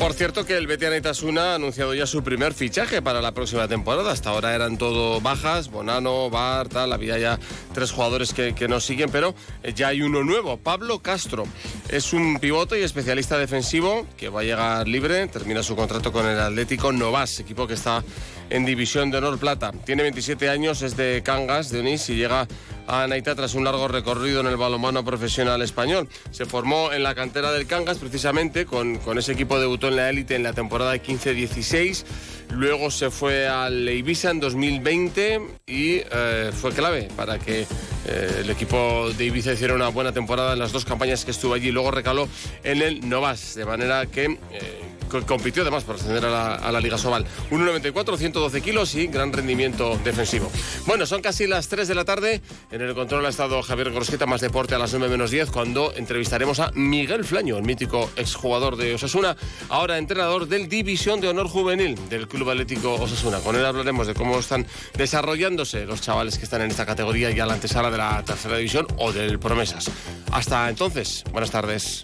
Por 0.00 0.14
cierto 0.14 0.46
que 0.46 0.56
el 0.56 0.66
Betis 0.66 0.88
Itasuna 0.96 1.52
ha 1.52 1.54
anunciado 1.56 1.92
ya 1.92 2.06
su 2.06 2.24
primer 2.24 2.54
fichaje 2.54 3.02
para 3.02 3.20
la 3.20 3.32
próxima 3.32 3.68
temporada. 3.68 4.12
Hasta 4.12 4.30
ahora 4.30 4.54
eran 4.54 4.78
todo 4.78 5.20
bajas, 5.20 5.70
Bonano, 5.70 6.30
Bar, 6.30 6.70
tal, 6.70 6.94
había 6.94 7.18
ya 7.18 7.38
tres 7.74 7.92
jugadores 7.92 8.32
que, 8.32 8.54
que 8.54 8.66
nos 8.66 8.82
siguen, 8.82 9.10
pero 9.10 9.34
eh, 9.62 9.74
ya 9.74 9.88
hay 9.88 10.00
uno 10.00 10.24
nuevo, 10.24 10.56
Pablo 10.56 11.00
Castro. 11.00 11.44
Es 11.90 12.14
un 12.14 12.38
pivote 12.40 12.80
y 12.80 12.82
especialista 12.82 13.36
defensivo 13.36 14.06
que 14.16 14.30
va 14.30 14.40
a 14.40 14.44
llegar 14.44 14.88
libre, 14.88 15.26
termina 15.26 15.62
su 15.62 15.76
contrato 15.76 16.12
con 16.12 16.26
el 16.26 16.40
Atlético 16.40 16.92
Novas, 16.92 17.38
equipo 17.38 17.66
que 17.66 17.74
está 17.74 18.02
en 18.50 18.64
División 18.64 19.10
de 19.10 19.18
Honor 19.18 19.38
Plata. 19.38 19.72
Tiene 19.84 20.02
27 20.02 20.48
años, 20.48 20.82
es 20.82 20.96
de 20.96 21.22
Cangas, 21.24 21.70
de 21.70 21.80
Onís, 21.80 22.08
y 22.10 22.16
llega 22.16 22.46
a 22.86 23.06
Naita 23.06 23.34
tras 23.36 23.54
un 23.54 23.64
largo 23.64 23.86
recorrido 23.86 24.40
en 24.40 24.48
el 24.48 24.56
balonmano 24.56 25.04
profesional 25.04 25.62
español. 25.62 26.08
Se 26.32 26.44
formó 26.44 26.92
en 26.92 27.04
la 27.04 27.14
cantera 27.14 27.52
del 27.52 27.66
Cangas 27.66 27.98
precisamente, 27.98 28.66
con, 28.66 28.98
con 28.98 29.16
ese 29.18 29.32
equipo 29.32 29.60
debutó 29.60 29.88
en 29.88 29.96
la 29.96 30.10
élite 30.10 30.34
en 30.34 30.42
la 30.42 30.52
temporada 30.52 30.92
de 30.92 31.02
15-16, 31.02 32.04
luego 32.50 32.90
se 32.90 33.10
fue 33.10 33.46
al 33.46 33.88
Ibiza 33.88 34.30
en 34.30 34.40
2020 34.40 35.40
y 35.66 36.02
eh, 36.10 36.50
fue 36.52 36.72
clave 36.72 37.08
para 37.16 37.38
que 37.38 37.60
eh, 38.06 38.40
el 38.40 38.50
equipo 38.50 39.10
de 39.16 39.24
Ibiza 39.24 39.52
hiciera 39.52 39.74
una 39.74 39.88
buena 39.88 40.12
temporada 40.12 40.54
en 40.54 40.58
las 40.58 40.72
dos 40.72 40.84
campañas 40.84 41.24
que 41.24 41.30
estuvo 41.30 41.54
allí, 41.54 41.70
luego 41.70 41.92
recaló 41.92 42.28
en 42.64 42.82
el 42.82 43.08
Novas, 43.08 43.54
de 43.54 43.64
manera 43.64 44.06
que... 44.06 44.24
Eh, 44.52 44.89
compitió 45.26 45.62
además 45.62 45.84
por 45.84 45.96
ascender 45.96 46.24
a 46.24 46.70
la, 46.70 46.80
Liga 46.80 46.96
Sobal. 46.96 47.26
1,94, 47.50 48.16
112 48.16 48.60
kilos 48.62 48.94
y 48.94 49.06
gran 49.08 49.32
rendimiento 49.32 49.98
defensivo. 50.02 50.50
Bueno, 50.86 51.04
son 51.06 51.20
casi 51.20 51.46
las 51.46 51.68
3 51.68 51.88
de 51.88 51.94
la 51.94 52.04
tarde. 52.04 52.40
En 52.70 52.80
el 52.80 52.94
control 52.94 53.26
ha 53.26 53.28
estado 53.28 53.62
Javier 53.62 53.90
Grosqueta, 53.90 54.26
más 54.26 54.40
deporte 54.40 54.74
a 54.74 54.78
las 54.78 54.92
9 54.92 55.08
menos 55.08 55.30
10, 55.30 55.50
cuando 55.50 55.92
entrevistaremos 55.94 56.60
a 56.60 56.70
Miguel 56.72 57.24
Flaño, 57.24 57.56
el 57.56 57.64
mítico 57.64 58.10
exjugador 58.16 58.76
de 58.76 58.94
Osasuna, 58.94 59.36
ahora 59.68 59.98
entrenador 59.98 60.48
del 60.48 60.68
División 60.68 61.20
de 61.20 61.28
Honor 61.28 61.48
Juvenil 61.48 61.98
del 62.08 62.28
Club 62.28 62.50
Atlético 62.50 62.94
Osasuna. 62.94 63.40
Con 63.40 63.56
él 63.56 63.64
hablaremos 63.64 64.06
de 64.06 64.14
cómo 64.14 64.38
están 64.38 64.66
desarrollándose 64.96 65.86
los 65.86 66.00
chavales 66.00 66.38
que 66.38 66.44
están 66.44 66.62
en 66.62 66.70
esta 66.70 66.86
categoría 66.86 67.30
y 67.30 67.40
a 67.40 67.46
la 67.46 67.54
antesala 67.54 67.90
de 67.90 67.98
la 67.98 68.22
tercera 68.24 68.56
división 68.56 68.86
o 68.96 69.12
del 69.12 69.38
Promesas. 69.38 69.90
Hasta 70.32 70.68
entonces, 70.68 71.24
buenas 71.32 71.50
tardes. 71.50 72.02